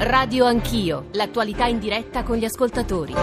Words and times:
Radio 0.00 0.44
Anch'io, 0.44 1.06
l'attualità 1.14 1.66
in 1.66 1.80
diretta 1.80 2.22
con 2.22 2.36
gli 2.36 2.44
ascoltatori. 2.44 3.14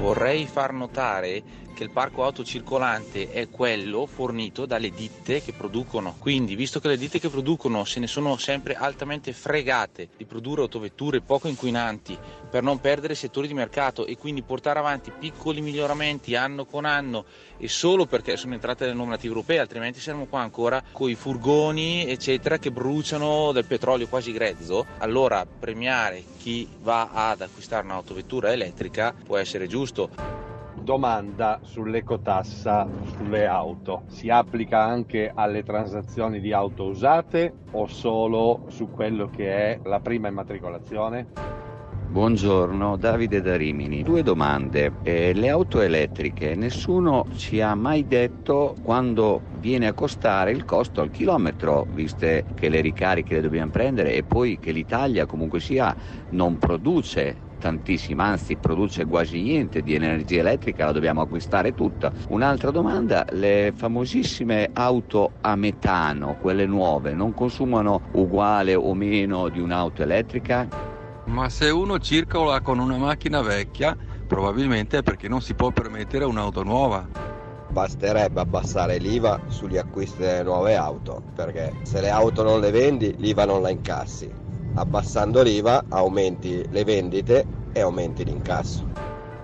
Vorrei 0.00 0.44
far 0.44 0.72
notare 0.72 1.40
che 1.80 1.84
il 1.84 1.92
parco 1.92 2.24
auto 2.24 2.44
circolante 2.44 3.30
è 3.30 3.48
quello 3.48 4.04
fornito 4.04 4.66
dalle 4.66 4.90
ditte 4.90 5.40
che 5.40 5.54
producono. 5.54 6.14
Quindi, 6.18 6.54
visto 6.54 6.78
che 6.78 6.88
le 6.88 6.98
ditte 6.98 7.18
che 7.18 7.30
producono 7.30 7.86
se 7.86 8.00
ne 8.00 8.06
sono 8.06 8.36
sempre 8.36 8.74
altamente 8.74 9.32
fregate 9.32 10.10
di 10.14 10.26
produrre 10.26 10.60
autovetture 10.60 11.22
poco 11.22 11.48
inquinanti 11.48 12.18
per 12.50 12.62
non 12.62 12.80
perdere 12.80 13.14
settori 13.14 13.48
di 13.48 13.54
mercato 13.54 14.04
e 14.04 14.18
quindi 14.18 14.42
portare 14.42 14.78
avanti 14.78 15.10
piccoli 15.10 15.62
miglioramenti 15.62 16.34
anno 16.34 16.66
con 16.66 16.84
anno 16.84 17.24
e 17.56 17.66
solo 17.66 18.04
perché 18.04 18.36
sono 18.36 18.52
entrate 18.52 18.84
le 18.84 18.92
normative 18.92 19.28
europee, 19.28 19.58
altrimenti 19.58 20.00
saremmo 20.00 20.26
qua 20.26 20.42
ancora 20.42 20.82
con 20.92 21.08
i 21.08 21.14
furgoni, 21.14 22.06
eccetera, 22.06 22.58
che 22.58 22.70
bruciano 22.70 23.52
del 23.52 23.64
petrolio 23.64 24.06
quasi 24.06 24.32
grezzo. 24.32 24.84
Allora 24.98 25.46
premiare 25.46 26.24
chi 26.36 26.68
va 26.80 27.08
ad 27.10 27.40
acquistare 27.40 27.86
un'autovettura 27.86 28.52
elettrica 28.52 29.14
può 29.24 29.38
essere 29.38 29.66
giusto 29.66 30.49
domanda 30.82 31.60
sull'ecotassa 31.62 32.88
sulle 33.16 33.46
auto. 33.46 34.02
Si 34.06 34.28
applica 34.28 34.82
anche 34.82 35.30
alle 35.34 35.62
transazioni 35.62 36.40
di 36.40 36.52
auto 36.52 36.84
usate 36.84 37.52
o 37.72 37.86
solo 37.86 38.64
su 38.68 38.90
quello 38.90 39.28
che 39.28 39.52
è 39.52 39.80
la 39.84 40.00
prima 40.00 40.28
immatricolazione? 40.28 41.50
Buongiorno, 42.10 42.96
Davide 42.96 43.40
da 43.40 43.56
Rimini. 43.56 44.02
Due 44.02 44.24
domande. 44.24 44.94
Eh, 45.04 45.32
le 45.32 45.48
auto 45.48 45.80
elettriche, 45.80 46.56
nessuno 46.56 47.24
ci 47.36 47.60
ha 47.60 47.76
mai 47.76 48.04
detto 48.04 48.74
quando 48.82 49.42
viene 49.60 49.86
a 49.86 49.92
costare 49.92 50.50
il 50.50 50.64
costo 50.64 51.02
al 51.02 51.10
chilometro, 51.12 51.86
viste 51.92 52.46
che 52.54 52.68
le 52.68 52.80
ricariche 52.80 53.34
le 53.34 53.42
dobbiamo 53.42 53.70
prendere 53.70 54.14
e 54.14 54.24
poi 54.24 54.58
che 54.58 54.72
l'Italia 54.72 55.24
comunque 55.24 55.60
sia 55.60 55.94
non 56.30 56.58
produce 56.58 57.48
tantissima, 57.60 58.24
anzi 58.24 58.56
produce 58.56 59.04
quasi 59.04 59.42
niente 59.42 59.82
di 59.82 59.94
energia 59.94 60.40
elettrica, 60.40 60.86
la 60.86 60.92
dobbiamo 60.92 61.20
acquistare 61.20 61.74
tutta. 61.74 62.10
Un'altra 62.28 62.72
domanda, 62.72 63.24
le 63.30 63.72
famosissime 63.76 64.70
auto 64.72 65.32
a 65.42 65.54
metano, 65.54 66.36
quelle 66.40 66.66
nuove, 66.66 67.12
non 67.12 67.32
consumano 67.34 68.00
uguale 68.12 68.74
o 68.74 68.94
meno 68.94 69.48
di 69.48 69.60
un'auto 69.60 70.02
elettrica? 70.02 70.66
Ma 71.26 71.48
se 71.48 71.68
uno 71.68 71.98
circola 71.98 72.60
con 72.62 72.80
una 72.80 72.96
macchina 72.96 73.42
vecchia, 73.42 73.96
probabilmente 74.26 74.98
è 74.98 75.02
perché 75.02 75.28
non 75.28 75.42
si 75.42 75.54
può 75.54 75.70
permettere 75.70 76.24
un'auto 76.24 76.64
nuova. 76.64 77.08
Basterebbe 77.68 78.40
abbassare 78.40 78.98
l'IVA 78.98 79.42
sugli 79.46 79.76
acquisti 79.76 80.22
delle 80.22 80.42
nuove 80.42 80.74
auto, 80.74 81.22
perché 81.34 81.72
se 81.82 82.00
le 82.00 82.10
auto 82.10 82.42
non 82.42 82.58
le 82.58 82.72
vendi, 82.72 83.14
l'IVA 83.18 83.44
non 83.44 83.62
la 83.62 83.70
incassi 83.70 84.39
abbassando 84.74 85.42
l'IVA 85.42 85.84
aumenti 85.88 86.64
le 86.70 86.84
vendite 86.84 87.46
e 87.72 87.80
aumenti 87.80 88.24
l'incasso. 88.24 88.88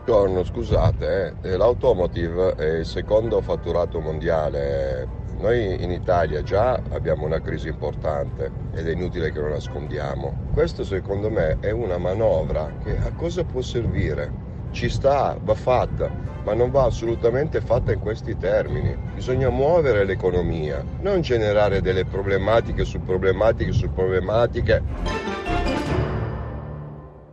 Buongiorno, 0.05 0.45
scusate, 0.45 1.37
eh, 1.43 1.57
l'automotive 1.57 2.55
è 2.55 2.79
il 2.79 2.87
secondo 2.87 3.41
fatturato 3.41 4.01
mondiale. 4.01 5.25
Noi 5.39 5.83
in 5.83 5.91
Italia 5.91 6.43
già 6.43 6.81
abbiamo 6.91 7.27
una 7.27 7.41
crisi 7.41 7.69
importante 7.69 8.51
ed 8.73 8.89
è 8.89 8.93
inutile 8.93 9.33
che 9.33 9.41
lo 9.41 9.49
nascondiamo. 9.49 10.51
Questo 10.53 10.85
secondo 10.85 11.29
me 11.29 11.59
è 11.61 11.73
una 11.73 11.99
manovra 11.99 12.73
che 12.85 12.97
a 12.97 13.13
cosa 13.13 13.43
può 13.45 13.61
servire? 13.63 14.47
ci 14.77 14.91
sta, 14.91 15.35
va 15.41 15.55
fatta, 15.55 16.11
ma 16.45 16.53
non 16.53 16.71
va 16.71 16.85
assolutamente 16.85 17.63
fatta 17.63 17.93
in 17.93 17.99
questi 17.99 18.37
termini. 18.37 18.95
Bisogna 19.15 19.49
muovere 19.49 20.05
l'economia, 20.05 20.85
non 21.01 21.23
generare 21.23 21.81
delle 21.81 22.05
problematiche 22.05 22.85
su 22.85 23.01
problematiche 23.01 23.73
su 23.73 23.91
problematiche. 23.91 25.16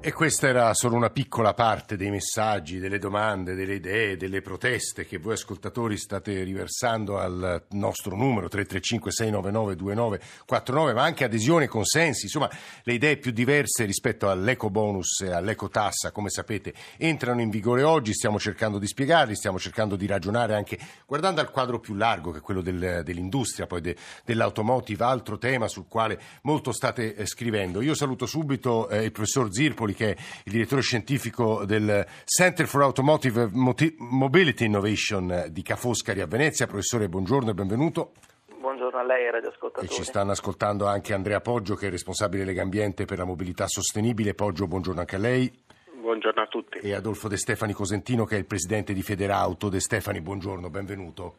E 0.06 0.12
questa 0.12 0.50
era 0.50 0.74
solo 0.74 0.98
una 0.98 1.12
piccola 1.12 1.54
parte 1.54 1.96
dei 1.96 2.10
messaggi, 2.10 2.78
delle 2.78 3.00
domande, 3.00 3.54
delle 3.54 3.76
idee, 3.76 4.18
delle 4.18 4.42
proteste 4.42 5.06
che 5.06 5.18
voi 5.18 5.32
ascoltatori 5.32 5.96
state 5.96 6.44
riversando 6.44 7.20
al 7.20 7.68
nostro 7.70 8.14
numero 8.14 8.48
335-699-2949, 8.48 10.94
ma 10.94 11.04
anche 11.04 11.24
adesioni 11.24 11.64
e 11.64 11.70
consensi, 11.70 12.26
insomma 12.26 12.50
le 12.84 12.94
idee 12.94 13.16
più 13.16 13.32
diverse 13.32 13.86
rispetto 13.86 14.30
all'eco 14.30 14.70
bonus 14.70 15.22
e 15.22 15.32
all'eco 15.32 15.70
tassa, 15.70 16.12
come 16.12 16.30
sapete, 16.30 16.74
entrano 16.98 17.40
in 17.40 17.50
vigore 17.50 17.84
oggi, 17.84 18.12
stiamo 18.12 18.40
cercando 18.40 18.80
di 18.80 18.88
spiegarli, 18.88 19.38
stiamo 19.38 19.58
cercando 19.58 19.96
di 19.96 20.06
ragionare 20.06 20.54
anche 20.54 20.78
guardando 21.08 21.40
al 21.40 21.50
quadro 21.50 21.80
più 21.80 21.94
largo 21.94 22.32
che 22.32 22.40
è 22.40 22.42
quello 22.42 22.60
del, 22.60 23.04
dell'industria, 23.06 23.68
poi 23.68 23.80
de, 23.80 23.96
dell'automotive, 24.26 25.06
altro 25.06 25.38
tema 25.38 25.70
sul 25.70 25.86
quale 25.88 26.20
molto 26.42 26.74
state 26.74 27.16
eh, 27.16 27.26
scrivendo. 27.26 27.80
Io 27.80 27.96
saluto 27.96 28.26
subito 28.26 28.90
eh, 28.90 29.06
il 29.06 29.14
professor 29.14 29.48
Zirpoli 29.50 29.92
che 29.94 30.12
è 30.12 30.16
il 30.46 30.52
direttore 30.52 30.82
scientifico 30.82 31.66
del 31.66 32.06
Center 32.26 32.68
for 32.68 32.82
Automotive 32.82 33.50
Mobility 33.52 34.66
Innovation 34.66 35.46
di 35.50 35.62
Ca' 35.62 35.76
Foscari 35.76 36.22
a 36.22 36.26
Venezia. 36.26 36.68
Professore, 36.68 37.10
buongiorno 37.10 37.52
e 37.52 37.54
benvenuto. 37.54 38.12
Buongiorno 38.60 39.00
a 39.00 39.04
lei 39.04 39.26
e 39.26 39.32
radioascoltatori. 39.32 39.86
E 39.86 39.90
ci 39.90 40.04
stanno 40.04 40.32
ascoltando 40.32 40.88
anche 40.88 41.14
Andrea 41.14 41.42
Poggio, 41.42 41.76
che 41.76 41.88
è 41.88 41.90
responsabile 41.90 42.46
Legambiente 42.46 43.06
per 43.06 43.18
la 43.18 43.26
mobilità 43.26 43.68
sostenibile. 43.68 44.34
Poggio, 44.34 44.68
buongiorno 44.68 45.02
anche 45.02 45.16
a 45.16 45.20
lei. 45.20 45.52
Buongiorno 46.00 46.42
a 46.42 46.48
tutti. 46.48 46.78
E 46.80 46.94
Adolfo 46.94 47.28
De 47.28 47.38
Stefani 47.38 47.74
Cosentino, 47.74 48.26
che 48.26 48.36
è 48.36 48.40
il 48.40 48.46
presidente 48.46 48.94
di 48.94 49.02
Federauto. 49.02 49.70
De 49.70 49.80
Stefani, 49.80 50.22
buongiorno, 50.22 50.70
benvenuto. 50.70 51.36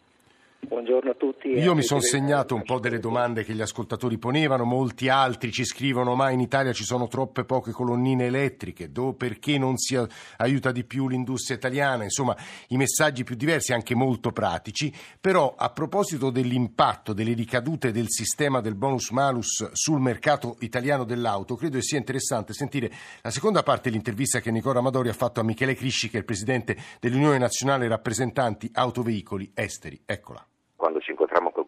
Buongiorno 0.66 1.10
a 1.10 1.14
tutti. 1.14 1.48
Io 1.48 1.74
mi 1.74 1.82
sono 1.82 2.00
segnato 2.00 2.54
un 2.54 2.62
po' 2.62 2.78
delle 2.78 2.98
domande 2.98 3.44
che 3.44 3.52
gli 3.52 3.60
ascoltatori 3.60 4.18
ponevano, 4.18 4.64
molti 4.64 5.08
altri 5.08 5.52
ci 5.52 5.64
scrivono 5.64 6.14
ma 6.14 6.30
in 6.30 6.40
Italia 6.40 6.72
ci 6.72 6.84
sono 6.84 7.06
troppe 7.06 7.44
poche 7.44 7.70
colonnine 7.70 8.26
elettriche, 8.26 8.90
do, 8.90 9.12
perché 9.12 9.58
non 9.58 9.76
si 9.76 9.98
aiuta 10.38 10.72
di 10.72 10.84
più 10.84 11.08
l'industria 11.08 11.56
italiana, 11.56 12.04
insomma 12.04 12.36
i 12.68 12.76
messaggi 12.76 13.24
più 13.24 13.34
diversi 13.36 13.72
anche 13.72 13.94
molto 13.94 14.32
pratici, 14.32 14.92
però 15.20 15.54
a 15.56 15.70
proposito 15.70 16.30
dell'impatto, 16.30 17.12
delle 17.12 17.34
ricadute 17.34 17.92
del 17.92 18.08
sistema 18.08 18.60
del 18.60 18.74
bonus 18.74 19.10
malus 19.10 19.70
sul 19.72 20.00
mercato 20.00 20.56
italiano 20.60 21.04
dell'auto, 21.04 21.56
credo 21.56 21.80
sia 21.80 21.98
interessante 21.98 22.52
sentire 22.52 22.90
la 23.22 23.30
seconda 23.30 23.62
parte 23.62 23.90
dell'intervista 23.90 24.40
che 24.40 24.50
Nicola 24.50 24.78
Amadori 24.78 25.10
ha 25.10 25.14
fatto 25.14 25.40
a 25.40 25.44
Michele 25.44 25.74
Crisci 25.74 26.08
che 26.08 26.16
è 26.16 26.20
il 26.20 26.24
presidente 26.24 26.76
dell'Unione 27.00 27.38
Nazionale 27.38 27.88
Rappresentanti 27.88 28.70
Autoveicoli 28.72 29.50
Esteri. 29.54 30.00
Eccola 30.06 30.44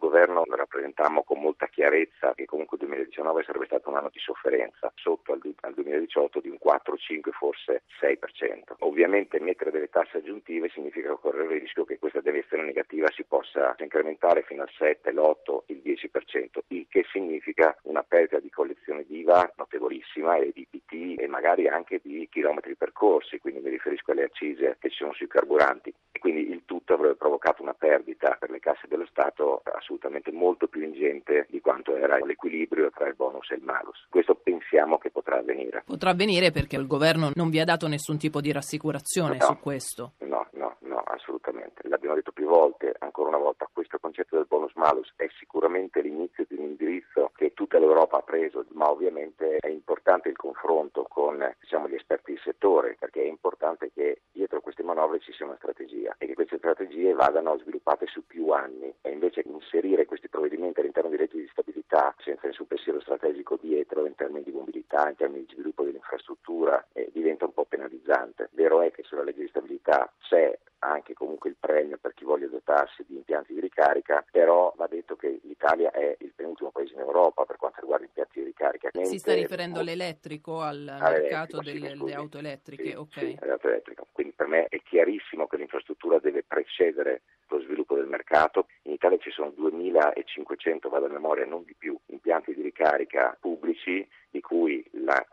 incontrammo 0.07 0.36
rappresentammo 0.55 1.23
con 1.23 1.39
molta 1.39 1.67
chiarezza 1.67 2.33
che 2.33 2.45
comunque 2.45 2.77
il 2.77 2.85
2019 2.85 3.43
sarebbe 3.43 3.65
stato 3.65 3.89
un 3.89 3.95
anno 3.95 4.09
di 4.11 4.19
sofferenza, 4.19 4.91
sotto 4.95 5.33
al, 5.33 5.41
al 5.61 5.73
2018 5.73 6.39
di 6.39 6.49
un 6.49 6.57
4, 6.57 6.97
5, 6.97 7.31
forse 7.31 7.83
6%. 7.99 8.75
Ovviamente 8.79 9.39
mettere 9.39 9.71
delle 9.71 9.89
tasse 9.89 10.17
aggiuntive 10.17 10.69
significa 10.69 11.13
correre 11.15 11.55
il 11.55 11.61
rischio 11.61 11.85
che 11.85 11.99
questa 11.99 12.21
deviazione 12.21 12.63
negativa 12.63 13.07
si 13.11 13.23
possa 13.23 13.75
incrementare 13.79 14.43
fino 14.43 14.61
al 14.61 14.69
7, 14.77 15.11
l'8, 15.11 15.63
il 15.67 15.81
10%, 15.83 16.59
il 16.67 16.87
che 16.89 17.05
significa 17.11 17.75
una 17.83 18.03
perdita 18.03 18.39
di 18.39 18.49
collezione 18.49 19.05
di 19.05 19.19
IVA 19.19 19.53
notevolissima 19.57 20.37
e 20.37 20.51
di 20.53 20.67
PT 20.69 21.19
e 21.19 21.27
magari 21.27 21.67
anche 21.67 21.99
di 22.01 22.27
chilometri 22.29 22.75
percorsi, 22.75 23.39
quindi 23.39 23.61
mi 23.61 23.69
riferisco 23.69 24.11
alle 24.11 24.23
accise 24.23 24.77
che 24.79 24.89
ci 24.89 24.97
sono 24.97 25.13
sui 25.13 25.27
carburanti 25.27 25.93
e 26.11 26.19
quindi 26.19 26.49
il 26.49 26.63
tutto 26.65 26.93
avrebbe 26.93 27.15
provocato 27.15 27.61
una 27.61 27.73
perdita 27.73 28.35
per 28.39 28.49
le 28.49 28.59
casse 28.59 28.87
dello 28.87 29.05
Stato 29.05 29.61
assolutamente 29.63 30.31
molto 30.37 30.67
più 30.67 30.83
ingente 30.83 31.47
di 31.49 31.59
quanto 31.59 31.95
era 31.95 32.17
l'equilibrio 32.23 32.89
tra 32.91 33.07
il 33.07 33.15
bonus 33.15 33.51
e 33.51 33.55
il 33.55 33.63
malus. 33.63 34.05
Questo 34.09 34.35
pensiamo 34.35 34.97
che 34.97 35.09
potrà 35.09 35.39
avvenire. 35.39 35.83
Potrà 35.85 36.11
avvenire 36.11 36.51
perché 36.51 36.77
il 36.77 36.87
governo 36.87 37.31
non 37.33 37.49
vi 37.49 37.59
ha 37.59 37.65
dato 37.65 37.87
nessun 37.87 38.17
tipo 38.17 38.39
di 38.39 38.51
rassicurazione 38.51 39.37
no, 39.37 39.45
su 39.45 39.57
questo. 39.59 40.13
No, 40.19 40.47
no, 40.51 40.51
no, 40.51 40.76
assolutamente. 41.17 41.87
L'abbiamo 41.87 42.15
detto 42.15 42.31
più 42.31 42.47
volte, 42.47 42.95
ancora 42.99 43.29
una 43.29 43.37
volta, 43.37 43.69
questo 43.71 43.99
concetto 43.99 44.37
del 44.37 44.45
bonus 44.47 44.73
malus 44.75 45.11
è 45.15 45.27
sicuramente 45.37 46.01
l'inizio 46.01 46.45
di 46.47 46.55
un 46.55 46.65
indirizzo 46.65 47.31
che 47.35 47.53
tutta 47.53 47.79
l'Europa 47.79 48.17
ha 48.17 48.21
preso, 48.21 48.65
ma 48.71 48.89
ovviamente 48.89 49.57
è 49.57 49.67
importante 49.67 50.29
il 50.29 50.37
confronto 50.37 51.03
con 51.03 51.55
diciamo, 51.59 51.87
gli 51.87 51.95
esperti 51.95 52.31
del 52.33 52.41
settore, 52.41 52.95
perché 52.97 53.21
è 53.21 53.27
importante 53.27 53.91
che 53.93 54.21
dietro 54.31 54.61
queste 54.61 54.83
manovre 54.83 55.19
ci 55.19 55.33
sia 55.33 55.45
una 55.45 55.57
strategia 55.57 56.15
e 56.17 56.27
che 56.27 56.33
queste 56.33 56.57
strategie 56.57 57.13
vadano 57.13 57.57
sviluppate 57.57 58.05
su 58.07 58.25
più 58.25 58.49
anni 58.49 58.93
e 59.01 59.11
invece 59.11 59.43
inserire 59.45 60.05
questi 60.05 60.29
provvedimenti 60.29 60.79
all'interno 60.79 61.09
di 61.09 61.17
leggi 61.17 61.37
di 61.37 61.49
stabilità 61.51 62.13
senza 62.19 62.47
nessun 62.47 62.67
pensiero 62.67 62.99
strategico 63.01 63.57
dietro 63.59 64.05
in 64.05 64.15
termini 64.15 64.43
di 64.43 64.51
mobilità, 64.51 65.09
in 65.09 65.15
termini 65.15 65.45
di 65.45 65.53
sviluppo 65.53 65.83
dell'infrastruttura 65.83 66.87
eh, 66.93 67.09
diventa 67.11 67.45
un 67.45 67.53
po' 67.53 67.65
penalizzante. 67.65 68.49
Vero 68.53 68.81
è 68.81 68.91
che 68.91 69.03
sulla 69.03 69.23
legge 69.23 69.41
di 69.41 69.47
stabilità 69.47 70.11
c'è 70.19 70.57
anche 70.79 71.13
comunque 71.13 71.49
il 71.49 71.55
premio 71.59 71.97
per 71.97 72.13
chi 72.13 72.23
voglia 72.23 72.47
dotarsi 72.47 73.03
di 73.07 73.15
impianti 73.15 73.53
di 73.53 73.59
ricarica, 73.59 74.23
però 74.29 74.73
va 74.77 74.87
detto 74.87 75.15
che 75.15 75.39
l'Italia 75.43 75.91
è 75.91 76.15
il 76.19 76.33
penultimo 76.35 76.71
paese 76.71 76.93
in 76.93 76.99
Europa 76.99 77.45
per 77.45 77.57
quanto 77.57 77.81
riguarda 77.81 78.05
impianti 78.05 78.39
di 78.39 78.45
ricarica. 78.45 78.89
Si 79.03 79.17
sta 79.17 79.33
riferendo 79.33 79.79
all'elettrico, 79.79 80.61
al 80.61 80.97
mercato 80.99 81.59
delle 81.59 81.95
sì, 81.95 82.13
auto 82.13 82.37
elettriche? 82.37 82.89
Sì, 82.89 82.93
okay. 82.93 83.37
sì. 83.39 83.95
Quindi 84.11 84.33
per 84.33 84.47
me 84.47 84.65
è 84.65 84.81
chiarissimo 84.81 85.47
che 85.47 85.57
l'infrastruttura 85.57 86.19
deve 86.19 86.43
precedere 86.43 87.21
lo 87.47 87.61
sviluppo 87.61 87.95
del 87.95 88.07
mercato. 88.07 88.67
In 88.83 88.93
Italia 88.93 89.17
ci 89.17 89.31
sono 89.31 89.51
2500, 89.55 90.89
vado 90.89 91.05
a 91.05 91.09
memoria, 91.09 91.45
non 91.45 91.63
di 91.63 91.75
più, 91.77 91.97
impianti 92.07 92.53
di 92.53 92.61
ricarica 92.61 93.37
pubblici, 93.39 94.07
di 94.29 94.41
cui 94.41 94.83
la 95.03 95.25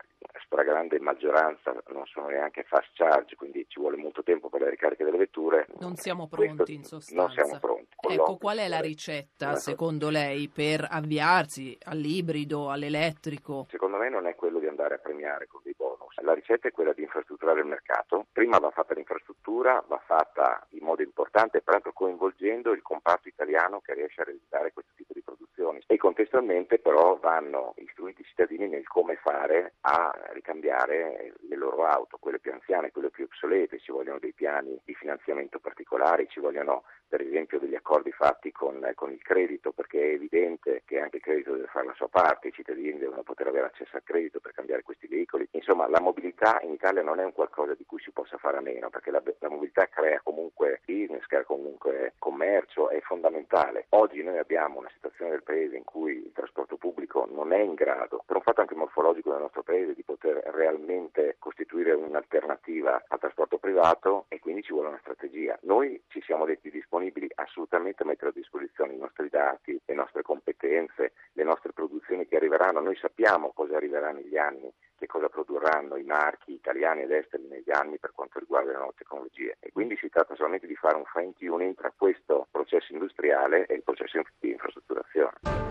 stragrande 0.55 0.99
maggioranza 1.01 1.73
non 1.91 2.05
sono 2.05 2.27
neanche 2.27 2.63
fast 2.63 2.87
charge, 2.93 3.35
quindi 3.35 3.65
ci 3.67 3.79
vuole 3.79 3.97
molto 3.97 4.23
tempo 4.23 4.47
per 4.49 4.61
le 4.61 4.69
ricariche 4.69 5.03
delle 5.03 5.17
vetture. 5.17 5.67
Non 5.79 5.97
siamo 5.97 6.27
pronti 6.27 6.55
Questo- 6.55 6.71
in 6.71 6.83
sostanza. 6.85 7.21
Non 7.21 7.31
siamo 7.31 7.59
pronti. 7.59 7.95
Ecco, 8.07 8.37
qual 8.37 8.57
è 8.59 8.67
la 8.69 8.77
eh, 8.79 8.81
ricetta 8.81 9.47
una- 9.47 9.55
secondo 9.57 10.09
lei 10.09 10.47
per 10.47 10.87
avviarsi 10.89 11.77
all'ibrido, 11.83 12.69
all'elettrico? 12.71 13.67
Secondo 13.69 13.97
me 13.97 14.09
non 14.09 14.27
è 14.27 14.35
quello 14.35 14.59
di 14.59 14.67
andare 14.67 14.95
a 14.95 14.97
premiare 14.99 15.47
con 15.47 15.59
dei 15.63 15.73
bonus. 15.75 15.93
La 16.21 16.33
ricetta 16.33 16.67
è 16.67 16.71
quella 16.71 16.93
di 16.93 17.01
infrastrutturare 17.01 17.59
il 17.59 17.65
mercato. 17.65 18.27
Prima 18.31 18.57
va 18.57 18.71
fatta 18.71 18.93
l'infrastruttura, 18.93 19.83
va 19.87 20.01
fatta 20.05 20.65
in 20.69 20.83
modo 20.83 21.01
importante, 21.01 21.61
peraltro 21.61 21.91
coinvolgendo 21.93 22.71
il 22.71 22.81
comparto 22.81 23.27
italiano 23.27 23.81
che 23.81 23.93
riesce 23.93 24.21
a 24.21 24.23
realizzare 24.23 24.71
questo 24.71 24.93
tipo 24.95 25.13
di 25.13 25.21
produzioni. 25.21 25.83
E 25.87 25.97
contestualmente 25.97 26.79
però 26.79 27.17
vanno 27.17 27.73
istruiti 27.77 28.21
i 28.21 28.25
cittadini 28.25 28.67
nel 28.67 28.87
come 28.87 29.17
fare 29.17 29.73
a 29.81 30.13
ricambiare 30.31 31.33
le 31.47 31.55
loro 31.55 31.85
auto, 31.85 32.17
quelle 32.17 32.39
più 32.39 32.51
anziane, 32.53 32.91
quelle 32.91 33.09
più 33.09 33.25
obsolete. 33.25 33.79
Ci 33.79 33.91
vogliono 33.91 34.19
dei 34.19 34.33
piani 34.33 34.79
di 34.85 34.93
finanziamento 34.93 35.59
particolari, 35.59 36.27
ci 36.29 36.39
vogliono 36.39 36.83
per 37.07 37.21
esempio 37.21 37.59
degli 37.59 37.75
accordi 37.75 38.11
fatti 38.11 38.51
con, 38.51 38.91
con 38.95 39.11
il 39.11 39.21
credito, 39.21 39.71
perché 39.71 40.01
è 40.01 40.13
evidente 40.13 40.81
che 40.85 40.99
anche 40.99 41.17
il 41.17 41.21
credito 41.21 41.53
deve 41.53 41.67
fare 41.67 41.85
la 41.85 41.93
sua 41.93 42.09
parte, 42.09 42.47
i 42.47 42.51
cittadini 42.51 42.97
devono 42.97 43.23
poter 43.23 43.47
avere 43.47 43.67
accesso 43.67 43.95
al 43.95 44.03
credito 44.03 44.39
per 44.39 44.53
cambiare 44.53 44.81
questi 44.81 45.07
veicoli. 45.07 45.47
Insomma, 45.51 45.87
la 45.87 46.01
mobilità 46.05 46.59
in 46.61 46.71
Italia 46.71 47.01
non 47.01 47.19
è 47.19 47.23
un 47.25 47.33
qualcosa 47.33 47.73
di 47.73 47.83
cui 47.85 47.99
si 47.99 48.11
possa 48.11 48.37
fare 48.37 48.57
a 48.57 48.61
meno, 48.61 48.89
perché 48.89 49.09
la, 49.09 49.21
la 49.39 49.49
mobilità 49.49 49.87
crea 49.87 50.21
comunque 50.21 50.81
business, 50.85 51.25
crea 51.25 51.43
comunque 51.43 52.13
commercio, 52.19 52.89
è 52.89 52.99
fondamentale. 53.01 53.87
Oggi 53.89 54.21
noi 54.21 54.37
abbiamo 54.37 54.77
una 54.77 54.91
situazione 54.93 55.31
del 55.31 55.43
paese 55.43 55.77
in 55.77 55.83
cui 55.83 56.23
il 56.25 56.31
trasporto 56.31 56.77
pubblico 56.77 57.27
non 57.31 57.53
è 57.53 57.59
in 57.59 57.73
grado, 57.73 58.21
per 58.25 58.35
un 58.35 58.43
fatto 58.43 58.61
anche 58.61 58.75
morfologico 58.75 59.31
del 59.31 59.41
nostro 59.41 59.63
paese, 59.63 59.95
di 59.95 60.03
poter 60.03 60.43
realmente 60.53 61.37
costituire 61.39 61.93
un'alternativa 61.93 63.03
al 63.07 63.19
trasporto 63.19 63.57
privato 63.57 64.25
e 64.27 64.39
quindi 64.39 64.61
ci 64.61 64.73
vuole 64.73 64.89
una 64.89 64.99
strategia. 64.99 65.57
Noi 65.63 66.01
ci 66.07 66.21
siamo 66.21 66.45
detti 66.45 66.69
disponibili 66.69 67.27
assolutamente 67.35 68.03
a 68.03 68.05
mettere 68.05 68.29
a 68.29 68.33
disposizione 68.33 68.93
i 68.93 68.97
nostri 68.97 69.29
dati, 69.29 69.79
le 69.83 69.93
nostre 69.95 70.21
competenze, 70.21 71.13
le 71.33 71.43
nostre 71.43 71.73
produzioni 71.73 72.27
che 72.27 72.35
arriveranno. 72.35 72.79
Noi 72.79 72.95
sappiamo 72.95 73.51
cosa 73.53 73.75
arriverà 73.75 74.11
negli 74.11 74.37
anni, 74.37 74.71
cosa 75.15 75.29
produrranno 75.29 75.95
i 75.95 76.03
marchi 76.03 76.51
italiani 76.51 77.03
ed 77.03 77.11
esteri 77.11 77.47
negli 77.47 77.71
anni 77.71 77.97
per 77.97 78.11
quanto 78.11 78.37
riguarda 78.39 78.71
le 78.71 78.77
nuove 78.77 78.93
tecnologie 78.97 79.55
e 79.61 79.71
quindi 79.71 79.95
si 79.95 80.09
tratta 80.09 80.35
solamente 80.35 80.67
di 80.67 80.75
fare 80.75 80.97
un 80.97 81.05
fine 81.05 81.31
tuning 81.37 81.73
tra 81.73 81.93
questo 81.95 82.47
processo 82.51 82.91
industriale 82.91 83.65
e 83.65 83.75
il 83.75 83.83
processo 83.83 84.21
di 84.39 84.51
infrastrutturazione. 84.51 85.63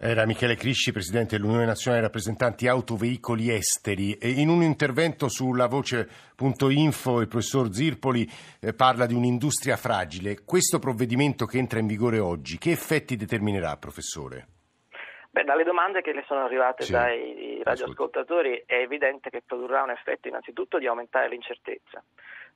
Era 0.00 0.26
Michele 0.26 0.54
Crisci, 0.54 0.92
presidente 0.92 1.36
dell'Unione 1.36 1.64
Nazionale 1.64 2.02
Rappresentanti 2.02 2.68
Autoveicoli 2.68 3.50
Esteri 3.50 4.12
e 4.18 4.28
in 4.28 4.48
un 4.48 4.62
intervento 4.62 5.28
sulla 5.28 5.66
voce.info 5.66 7.20
il 7.20 7.28
professor 7.28 7.72
Zirpoli 7.72 8.30
eh, 8.60 8.74
parla 8.74 9.06
di 9.06 9.14
un'industria 9.14 9.76
fragile. 9.76 10.44
Questo 10.44 10.78
provvedimento 10.78 11.46
che 11.46 11.58
entra 11.58 11.80
in 11.80 11.86
vigore 11.86 12.18
oggi, 12.18 12.58
che 12.58 12.70
effetti 12.70 13.16
determinerà, 13.16 13.76
professore? 13.76 14.57
Beh, 15.30 15.44
dalle 15.44 15.64
domande 15.64 16.00
che 16.00 16.12
le 16.12 16.24
sono 16.26 16.44
arrivate 16.44 16.84
Sì, 16.84 16.92
dai 16.92 17.60
radioascoltatori 17.62 18.62
è 18.66 18.76
evidente 18.76 19.28
che 19.30 19.42
produrrà 19.44 19.82
un 19.82 19.90
effetto 19.90 20.26
innanzitutto 20.28 20.78
di 20.78 20.86
aumentare 20.86 21.28
l'incertezza. 21.28 22.02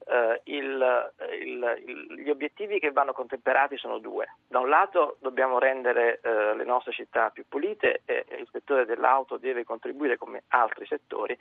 Eh, 0.05 0.41
il- 0.45 1.13
il- 1.43 1.83
il- 1.87 2.15
gli 2.23 2.31
obiettivi 2.31 2.81
che 2.81 2.91
vanno 2.91 3.13
contemperati 3.13 3.77
sono 3.77 3.99
due. 3.99 4.35
Da 4.49 4.59
un 4.59 4.69
lato 4.69 5.17
dobbiamo 5.21 5.59
rendere 5.61 6.19
eh, 6.25 6.55
le 6.57 6.65
nostre 6.65 6.93
città 6.93 7.31
più 7.31 7.45
pulite 7.47 8.01
e, 8.05 8.25
e 8.27 8.37
il 8.37 8.49
settore 8.51 8.85
dell'auto 8.85 9.37
deve 9.37 9.63
contribuire 9.65 10.17
come 10.17 10.43
altri 10.49 10.87
settori 10.87 11.35
eh, 11.35 11.39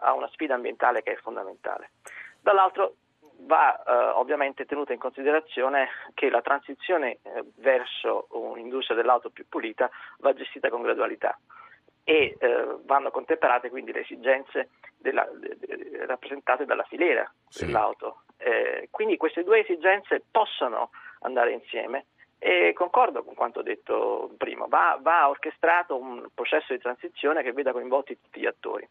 a 0.00 0.12
una 0.12 0.28
sfida 0.28 0.54
ambientale 0.54 1.02
che 1.02 1.12
è 1.12 1.16
fondamentale. 1.16 1.90
Dall'altro 2.40 2.94
va 3.42 3.82
eh, 3.82 3.92
ovviamente 4.14 4.64
tenuta 4.66 4.92
in 4.92 4.98
considerazione 4.98 5.88
che 6.14 6.30
la 6.30 6.42
transizione 6.42 7.18
eh, 7.22 7.44
verso 7.56 8.26
un'industria 8.30 8.96
dell'auto 8.96 9.30
più 9.30 9.46
pulita 9.48 9.90
va 10.18 10.32
gestita 10.34 10.68
con 10.68 10.82
gradualità 10.82 11.38
e 12.04 12.36
eh, 12.38 12.76
vanno 12.84 13.10
contemperate 13.10 13.70
quindi 13.70 13.92
le 13.92 14.00
esigenze 14.00 14.70
della- 14.98 15.28
de- 15.32 15.56
de- 15.58 16.06
rappresentate 16.06 16.64
dalla 16.64 16.84
filiera 16.84 17.30
Sì. 17.48 17.66
dell'auto. 17.66 18.22
Eh, 18.38 18.88
quindi 18.90 19.16
queste 19.16 19.44
due 19.44 19.60
esigenze 19.60 20.22
possono 20.30 20.90
andare 21.20 21.52
insieme 21.52 22.06
e 22.38 22.72
concordo 22.74 23.22
con 23.22 23.34
quanto 23.34 23.60
detto 23.60 24.30
prima, 24.38 24.64
va, 24.66 24.98
va 25.00 25.28
orchestrato 25.28 25.94
un 25.96 26.26
processo 26.34 26.72
di 26.72 26.78
transizione 26.78 27.42
che 27.42 27.52
veda 27.52 27.72
coinvolti 27.72 28.18
tutti 28.18 28.40
gli 28.40 28.46
attori. 28.46 28.88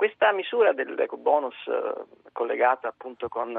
Questa 0.00 0.32
misura 0.32 0.72
dell'eco 0.72 1.18
bonus 1.18 1.54
eh, 1.66 1.92
collegata 2.32 2.88
appunto 2.88 3.28
con 3.28 3.50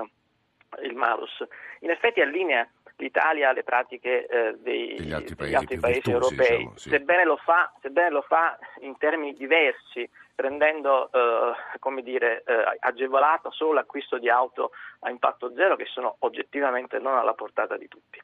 il 0.82 0.96
malus 0.96 1.46
in 1.82 1.92
effetti 1.92 2.20
allinea 2.20 2.68
l'Italia 2.96 3.50
alle 3.50 3.62
pratiche 3.62 4.26
eh, 4.26 4.58
dei, 4.58 4.96
Degli 4.96 5.14
altri 5.14 5.36
degli 5.36 5.38
paesi 5.38 5.56
altri 5.56 5.76
più 5.76 5.82
paesi 5.82 6.02
virtuosi, 6.02 6.34
europei, 6.34 6.58
diciamo, 6.58 6.78
sì. 6.78 6.90
sebbene, 6.90 7.26
lo 7.26 7.38
fa, 7.38 7.72
sebbene 7.80 8.10
lo 8.10 8.22
fa 8.24 8.58
in 8.80 8.98
termini 8.98 9.36
diversi, 9.36 10.10
rendendo 10.34 11.12
eh, 11.12 11.54
come 11.78 12.02
dire, 12.02 12.42
eh, 12.44 12.78
agevolato 12.80 13.52
solo 13.52 13.74
l'acquisto 13.74 14.18
di 14.18 14.28
auto 14.28 14.72
a 15.02 15.12
impatto 15.12 15.54
zero 15.54 15.76
che 15.76 15.86
sono 15.86 16.16
oggettivamente 16.22 16.98
non 16.98 17.20
alla 17.20 17.36
portata 17.36 17.78
di 17.78 17.88
tutti. 17.88 18.20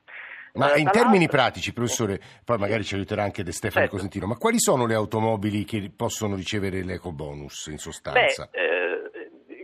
Ma 0.53 0.73
Eh, 0.73 0.79
in 0.79 0.89
termini 0.89 1.27
pratici, 1.27 1.73
professore, 1.73 2.19
poi 2.43 2.57
magari 2.57 2.83
ci 2.83 2.95
aiuterà 2.95 3.23
anche 3.23 3.43
De 3.43 3.51
Stefano 3.51 3.81
Certo. 3.81 3.95
Cosentino, 3.95 4.25
ma 4.27 4.35
quali 4.37 4.59
sono 4.59 4.85
le 4.85 4.95
automobili 4.95 5.63
che 5.65 5.91
possono 5.95 6.35
ricevere 6.35 6.83
l'ecobonus 6.83 7.67
in 7.67 7.77
sostanza? 7.77 8.47
Beh, 8.51 8.59
eh, 8.59 8.75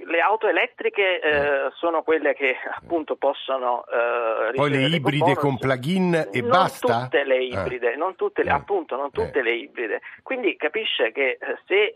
le 0.06 0.20
auto 0.20 0.48
elettriche 0.48 1.20
eh, 1.22 1.70
sono 1.80 2.04
quelle 2.04 2.34
che 2.36 2.54
appunto 2.76 3.16
possono 3.16 3.84
eh, 3.88 4.54
Poi 4.54 4.70
le 4.70 4.86
ibride 4.96 5.34
con 5.34 5.58
plug-in 5.58 6.30
e 6.32 6.42
non 6.42 6.50
basta? 6.52 7.04
tutte 7.04 7.24
le 7.24 7.38
Eh. 7.38 7.46
ibride, 7.46 7.96
non 7.96 8.16
tutte 8.16 8.44
le- 8.44 8.52
Eh. 8.52 8.54
appunto, 8.54 8.96
non 8.96 9.10
tutte 9.10 9.40
Eh. 9.40 9.42
le 9.42 9.56
ibride. 9.56 10.02
Quindi 10.22 10.56
capisce 10.56 11.12
che 11.12 11.38
eh, 11.42 11.58
se 11.66 11.96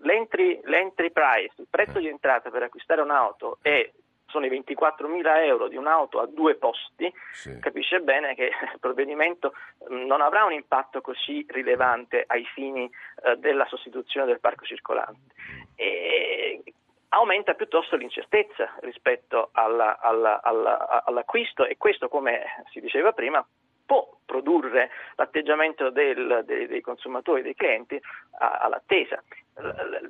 l'entry, 0.00 0.60
l'entry 0.64 1.10
price, 1.10 1.54
il 1.56 1.66
prezzo 1.70 1.96
Eh. 1.96 2.02
di 2.02 2.08
entrata 2.08 2.50
per 2.50 2.64
acquistare 2.64 3.00
un'auto 3.00 3.58
è 3.62 3.90
sono 4.30 4.46
i 4.46 4.50
24.000 4.50 5.44
euro 5.44 5.68
di 5.68 5.76
un'auto 5.76 6.20
a 6.20 6.26
due 6.26 6.54
posti, 6.54 7.12
Sì. 7.32 7.58
capisce 7.60 8.00
bene 8.00 8.34
che 8.34 8.44
il 8.72 8.78
provvedimento 8.80 9.52
mh, 9.88 10.06
non 10.06 10.20
avrà 10.22 10.44
un 10.44 10.52
impatto 10.52 11.00
così 11.00 11.44
rilevante 11.48 12.24
ai 12.26 12.44
fini 12.46 12.90
eh, 13.24 13.36
della 13.36 13.66
sostituzione 13.66 14.26
del 14.26 14.40
parco 14.40 14.64
circolante. 14.64 15.34
E 15.76 16.62
aumenta 17.10 17.54
piuttosto 17.54 17.96
l'incertezza 17.96 18.72
rispetto 18.80 19.50
alla- 19.52 19.98
alla- 20.00 20.40
alla- 20.42 21.02
all'acquisto 21.04 21.64
e 21.66 21.76
questo, 21.76 22.08
come 22.08 22.64
si 22.70 22.80
diceva 22.80 23.12
prima, 23.12 23.44
può 23.84 24.08
produrre 24.24 24.90
l'atteggiamento 25.16 25.90
del- 25.90 26.42
dei, 26.44 26.68
dei 26.68 26.80
consumatori, 26.80 27.42
dei 27.42 27.56
clienti 27.56 28.00
a- 28.38 28.58
all'attesa. 28.60 29.20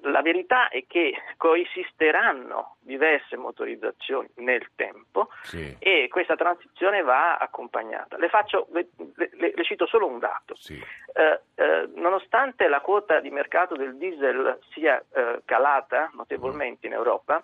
La, 0.02 0.23
verità 0.23 0.69
è 0.69 0.85
che 0.87 1.14
coesisteranno 1.37 2.76
diverse 2.80 3.37
motorizzazioni 3.37 4.28
nel 4.37 4.69
tempo 4.75 5.28
Sì. 5.42 5.76
e 5.78 6.09
questa 6.09 6.37
transizione 6.37 7.02
va 7.02 7.37
accompagnata. 7.37 8.16
Le, 8.16 8.28
faccio, 8.28 8.66
le, 8.73 8.88
le- 9.16 9.52
le 9.54 9.64
cito 9.64 9.87
solo 9.87 10.07
un 10.07 10.19
dato. 10.19 10.54
Sì. 10.57 10.75
Eh, 11.12 11.40
eh, 11.54 11.88
nonostante 11.95 12.69
la 12.69 12.80
quota 12.80 13.21
di 13.21 13.30
mercato 13.30 13.75
del 13.76 13.97
diesel 13.97 14.59
sia 14.73 15.02
eh, 15.12 15.42
calata 15.45 16.11
notevolmente 16.14 16.87
in 16.87 16.92
Europa, 16.92 17.42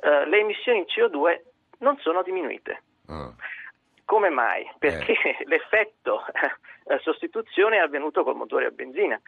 eh, 0.00 0.26
le 0.26 0.38
emissioni 0.38 0.84
CO2 0.86 1.40
non 1.78 1.96
sono 1.98 2.22
diminuite. 2.22 2.82
Ah. 3.08 3.32
Come 4.04 4.28
mai? 4.28 4.70
Perché 4.78 5.14
l'effetto 5.46 6.24
eh, 6.88 6.98
sostituzione 7.00 7.76
è 7.76 7.80
avvenuto 7.80 8.22
col 8.22 8.36
motore 8.36 8.66
a 8.66 8.70
benzina. 8.70 9.20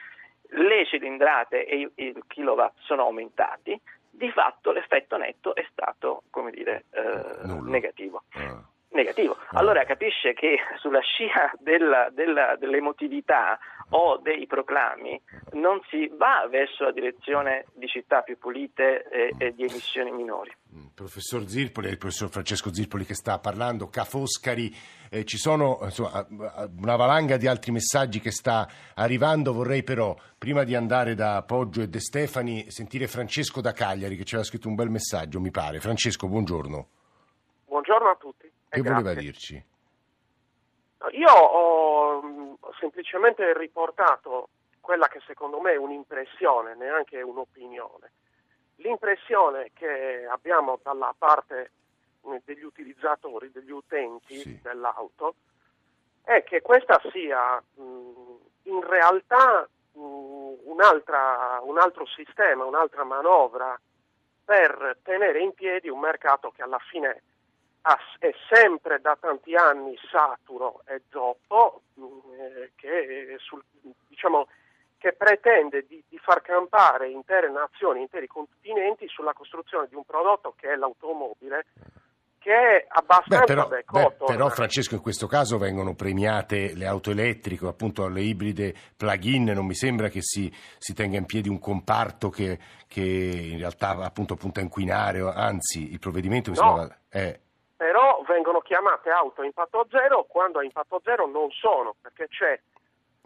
Le 0.51 0.87
cilindrate 0.87 1.67
e 1.67 1.81
i, 1.81 1.91
i 2.07 2.15
kilowatt 2.27 2.75
sono 2.79 3.03
aumentati, 3.03 3.79
di 4.11 4.31
fatto 4.31 4.73
l'effetto 4.73 5.17
netto 5.17 5.55
è 5.55 5.67
stato, 5.71 6.23
come 6.31 6.51
dire, 6.51 6.85
eh, 6.91 7.47
negativo. 7.63 8.23
Ah. 8.33 8.63
Negativo. 8.91 9.37
Allora 9.53 9.85
capisce 9.85 10.33
che 10.33 10.57
sulla 10.81 11.01
scia 11.01 11.53
della- 11.59 12.09
della- 12.11 12.57
dell'emotività 12.57 13.59
o 13.91 14.19
dei 14.19 14.47
proclami 14.47 15.21
non 15.53 15.81
si 15.89 16.09
va 16.09 16.47
verso 16.51 16.85
la 16.85 16.93
direzione 16.93 17.67
di 17.75 17.87
città 17.87 18.23
più 18.23 18.39
pulite 18.39 19.05
e, 19.09 19.35
e 19.39 19.55
di 19.55 19.65
emissioni 19.65 20.11
minori. 20.11 20.55
Mm, 20.75 20.87
Professor 20.95 21.47
Zirpoli, 21.47 21.89
è 21.89 21.91
il 21.91 21.99
professor 21.99 22.29
Francesco 22.29 22.73
Zirpoli 22.73 23.05
che 23.05 23.15
sta 23.15 23.39
parlando, 23.39 23.89
Ca' 23.89 24.05
Foscari, 24.05 24.75
eh, 25.11 25.25
ci 25.25 25.37
sono 25.39 25.79
insomma, 25.83 26.27
una 26.79 26.97
valanga 26.97 27.37
di 27.37 27.47
altri 27.47 27.73
messaggi 27.73 28.21
che 28.21 28.31
sta 28.31 28.69
arrivando, 28.95 29.53
vorrei 29.53 29.83
però, 29.83 30.15
prima 30.37 30.65
di 30.65 30.75
andare 30.75 31.15
da 31.15 31.43
Poggio 31.47 31.81
e 31.83 31.89
De 31.89 32.01
Stefani, 32.01 32.71
sentire 32.71 33.07
Francesco 33.07 33.61
da 33.61 33.73
Cagliari 33.73 34.17
che 34.17 34.25
ci 34.25 34.35
aveva 34.35 34.49
scritto 34.49 34.69
un 34.69 34.75
bel 34.75 34.91
messaggio, 34.91 35.41
mi 35.41 35.51
pare. 35.51 35.81
Francesco, 35.81 36.27
buongiorno. 36.27 36.89
Buongiorno 37.67 38.09
a 38.09 38.17
tutti. 38.17 38.51
Che 38.69 38.79
e 38.79 38.83
voleva 38.83 39.01
grazie. 39.01 39.21
dirci? 39.21 39.65
Io 41.13 41.33
ho 41.33 42.23
mh, 42.23 42.59
semplicemente 42.79 43.57
riportato 43.57 44.49
quella 44.81 45.09
che 45.09 45.21
secondo 45.27 45.61
me 45.61 45.73
è 45.73 45.77
un'impressione, 45.77 46.75
neanche 46.75 47.21
un'opinione. 47.23 48.13
L'impressione 48.77 49.71
che 49.75 50.27
abbiamo 50.27 50.79
dalla 50.83 51.15
parte 51.17 51.71
eh, 52.25 52.43
degli 52.45 52.63
utilizzatori, 52.63 53.51
degli 53.51 53.71
utenti 53.71 54.39
Sì. 54.39 54.61
dell'auto, 54.63 55.35
è 56.23 56.43
che 56.45 56.61
questa 56.61 57.01
sia 57.11 57.57
mh, 57.75 57.81
in 58.65 58.81
realtà 58.83 59.69
un 59.95 61.77
altro 61.79 62.07
sistema, 62.07 62.65
un'altra 62.65 63.05
manovra 63.05 63.79
per 64.45 64.99
tenere 65.03 65.41
in 65.41 65.53
piedi 65.55 65.89
un 65.89 65.99
mercato 66.01 66.51
che 66.51 66.63
alla 66.63 66.79
fine 66.91 67.23
è 68.19 68.31
sempre 68.51 69.01
da 69.01 69.17
tanti 69.21 69.55
anni 69.55 69.97
saturo 70.11 70.83
e 70.87 71.03
zoppo, 71.11 71.83
mh, 71.95 72.03
eh, 72.41 72.73
che, 72.75 73.37
sul- 73.39 73.63
diciamo, 74.09 74.49
che 74.99 75.13
pretende 75.13 75.87
di, 75.87 76.03
di 76.09 76.19
far 76.19 76.43
campare 76.43 77.09
intere 77.09 77.51
nazioni, 77.51 78.01
interi 78.01 78.27
continenti 78.27 79.07
sulla 79.09 79.33
costruzione 79.33 79.87
di 79.89 79.95
un 79.95 80.05
prodotto 80.05 80.55
che 80.57 80.73
è 80.73 80.77
l'automobile, 80.77 81.67
che 82.39 82.53
è 82.53 82.81
Beh, 82.81 82.87
abbastanza 82.89 83.45
però, 83.45 83.69
becotto. 83.69 83.99
beh, 83.99 84.15
però, 84.25 84.33
ormai. 84.45 84.51
Francesco, 84.51 84.95
in 84.95 85.01
questo 85.03 85.27
caso 85.27 85.59
vengono 85.59 85.95
premiate 85.95 86.75
le 86.75 86.87
auto 86.87 87.11
elettriche, 87.11 87.67
appunto 87.67 88.09
le 88.09 88.21
ibride 88.23 88.75
plug-in. 88.97 89.45
Non 89.45 89.67
mi 89.67 89.75
sembra 89.75 90.09
che 90.09 90.23
si, 90.23 90.53
si 90.79 90.95
tenga 90.95 91.17
in 91.17 91.27
piedi 91.27 91.49
un 91.49 91.59
comparto 91.59 92.29
che, 92.31 92.59
che 92.87 93.03
in 93.03 93.59
realtà 93.59 93.91
appunto 93.91 94.35
punta 94.35 94.61
a 94.61 94.63
inquinare, 94.63 95.21
anzi, 95.21 95.93
il 95.93 95.99
provvedimento 95.99 96.51
mi 96.51 96.57
No. 96.57 96.63
sembrava. 96.63 96.99
eh, 97.11 97.41
però 97.79 98.21
vengono 98.27 98.59
chiamate 98.61 99.09
auto 99.09 99.41
a 99.43 99.45
impatto 99.45 99.87
zero 99.89 100.25
quando 100.25 100.59
a 100.59 100.65
impatto 100.65 101.01
zero 101.05 101.27
non 101.29 101.49
sono, 101.53 101.95
perché 102.03 102.27
c'è 102.29 102.61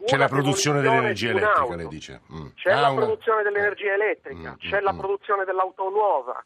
c'è 0.04 0.16
la 0.16 0.26
produzione 0.28 0.80
dell'energia 0.82 1.30
elettrica, 1.30 1.75
lei 1.76 1.87
dice. 1.88 2.21
Mm. 2.32 2.47
C'è 2.56 2.73
Ah, 2.73 2.80
la 2.80 2.90
una- 2.90 3.00
produzione 3.04 3.42
dell'energia 3.44 3.90
eh. 3.92 3.94
elettrica, 3.94 4.50
Mm, 4.50 4.54
c'è 4.59 4.80
mm, 4.80 4.85
la 4.85 4.92
mm. 4.92 4.99
produzione 4.99 5.44
dell'auto 5.44 5.88
nuova, 5.90 6.44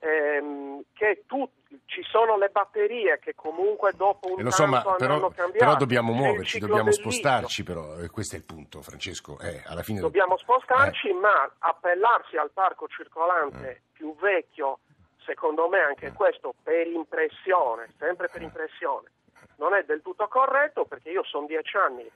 ehm, 0.00 0.82
che 0.92 1.22
tu- 1.26 1.48
ci 1.86 2.02
sono 2.02 2.36
le 2.36 2.48
batterie 2.48 3.18
che 3.20 3.34
comunque 3.34 3.92
dopo 3.94 4.32
un 4.32 4.40
Eh, 4.40 4.42
lo 4.42 4.50
so, 4.50 4.66
ma 4.66 4.82
però, 4.96 5.76
dobbiamo 5.76 6.12
muoverci, 6.12 6.58
dobbiamo 6.58 6.90
spostarci, 6.90 7.62
però 7.64 7.98
eh, 7.98 8.08
questo 8.10 8.34
è 8.34 8.38
il 8.38 8.44
punto, 8.44 8.82
Francesco. 8.82 9.38
Eh, 9.40 9.62
alla 9.66 9.82
fine 9.82 10.00
Dobbiamo 10.00 10.36
spostarci, 10.36 11.08
Eh. 11.08 11.12
ma 11.14 11.50
appellarsi 11.58 12.36
al 12.36 12.50
parco 12.52 12.86
circolante 12.88 13.82
più 13.92 14.14
vecchio, 14.16 14.78
secondo 15.26 15.68
me 15.68 15.80
anche 15.80 16.12
questo 16.12 16.54
per 16.62 16.86
impressione, 16.86 17.92
sempre 17.98 18.28
per 18.28 18.40
impressione, 18.40 19.10
non 19.56 19.74
è 19.74 19.82
del 19.84 20.00
tutto 20.00 20.26
corretto 20.28 20.84
perché 20.86 21.10
io 21.10 21.24
sono 21.24 21.46
dieci 21.46 21.76
anni 21.76 22.08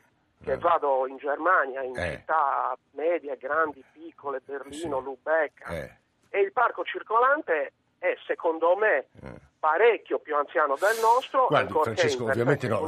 che 0.43 0.57
vado 0.57 1.07
in 1.07 1.19
Germania, 1.19 1.83
in 1.83 1.95
Eh. 1.97 2.11
città 2.19 2.75
medie, 2.93 3.37
grandi, 3.37 3.85
piccole, 3.93 4.41
Berlino, 4.43 4.99
Sì. 4.99 5.05
Lubecca, 5.05 5.67
Eh, 5.69 5.97
e 6.31 6.41
il 6.41 6.53
parco 6.53 6.83
circolante 6.85 7.73
è 7.99 8.17
secondo 8.27 8.75
me 8.77 9.09
eh. 9.23 9.41
Parecchio 9.61 10.19
più 10.21 10.35
anziano 10.35 10.75
del 10.81 10.99
nostro, 11.03 11.47
Guardi, 11.49 11.73
Francesco, 11.83 12.25
ovviamente 12.25 12.67
no, 12.67 12.81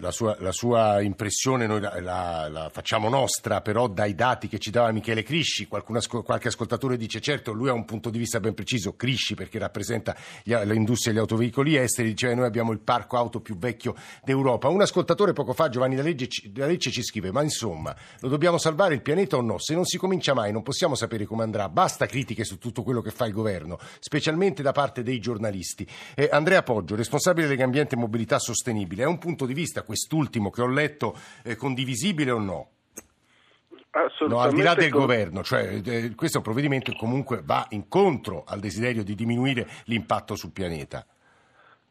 la 0.00 0.10
sua, 0.10 0.36
la 0.40 0.50
sua 0.50 1.00
impressione 1.00 1.66
noi 1.68 1.80
la, 1.80 2.00
la- 2.00 2.48
la 2.48 2.68
facciamo 2.70 3.08
nostra, 3.08 3.60
però 3.60 3.86
dai 3.86 4.14
dati 4.16 4.48
che 4.48 4.58
ci 4.58 4.70
dava 4.72 4.90
Michele 4.90 5.22
Crisci, 5.22 5.68
qualcun 5.68 6.00
qualche 6.24 6.48
ascoltatore 6.48 6.96
dice 6.96 7.20
certo, 7.20 7.52
lui 7.52 7.68
ha 7.68 7.72
un 7.72 7.84
punto 7.84 8.10
di 8.10 8.18
vista 8.18 8.40
ben 8.40 8.52
preciso, 8.52 8.96
Crisci 8.96 9.36
perché 9.36 9.60
rappresenta 9.60 10.16
gli- 10.42 10.52
l'industria 10.64 11.12
degli 11.12 11.22
autoveicoli 11.22 11.76
esteri, 11.76 12.08
diceva 12.08 12.34
noi 12.34 12.46
abbiamo 12.46 12.72
il 12.72 12.80
parco 12.80 13.16
auto 13.16 13.40
più 13.40 13.56
vecchio 13.56 13.94
d'Europa. 14.24 14.68
Un 14.68 14.80
ascoltatore 14.82 15.32
poco 15.32 15.52
fa, 15.52 15.68
Giovanni 15.68 15.94
D'Alegge 15.94 16.90
ci 16.90 17.02
scrive, 17.02 17.30
ma 17.30 17.42
insomma, 17.42 17.94
lo 18.18 18.28
dobbiamo 18.28 18.58
salvare 18.58 18.94
il 18.94 19.02
pianeta 19.02 19.36
o 19.36 19.40
no? 19.40 19.58
Se 19.58 19.72
non 19.74 19.84
si 19.84 19.98
comincia 19.98 20.34
mai 20.34 20.50
non 20.50 20.64
possiamo 20.64 20.96
sapere 20.96 21.26
come 21.26 21.44
andrà, 21.44 21.68
basta 21.68 22.06
critiche 22.06 22.42
su 22.42 22.58
tutto 22.58 22.82
quello 22.82 23.00
che 23.00 23.12
fa 23.12 23.26
il 23.26 23.32
governo, 23.32 23.78
specialmente 24.00 24.62
da 24.62 24.72
parte 24.72 25.04
dei 25.04 25.20
giornalisti. 25.20 25.86
Eh, 26.14 26.28
Andrea 26.30 26.62
Poggio, 26.62 26.96
responsabile 26.96 27.46
Legambiente 27.46 27.94
e 27.94 27.98
Mobilità 27.98 28.38
Sostenibile, 28.38 29.02
è 29.02 29.06
un 29.06 29.18
punto 29.18 29.46
di 29.46 29.54
vista, 29.54 29.82
quest'ultimo 29.82 30.50
che 30.50 30.62
ho 30.62 30.68
letto, 30.68 31.16
eh, 31.44 31.56
condivisibile 31.56 32.30
o 32.30 32.38
no? 32.38 32.70
No, 34.26 34.40
al 34.40 34.54
di 34.54 34.62
là 34.62 34.74
del 34.74 34.90
con- 34.90 35.00
governo, 35.00 35.42
cioè, 35.42 35.80
eh, 35.84 36.14
questo 36.14 36.36
è 36.36 36.38
un 36.38 36.44
provvedimento 36.44 36.92
che 36.92 36.96
comunque 36.96 37.42
va 37.44 37.66
incontro 37.70 38.42
al 38.46 38.58
desiderio 38.58 39.04
di 39.04 39.14
diminuire 39.14 39.68
l'impatto 39.84 40.34
sul 40.34 40.50
pianeta. 40.52 41.04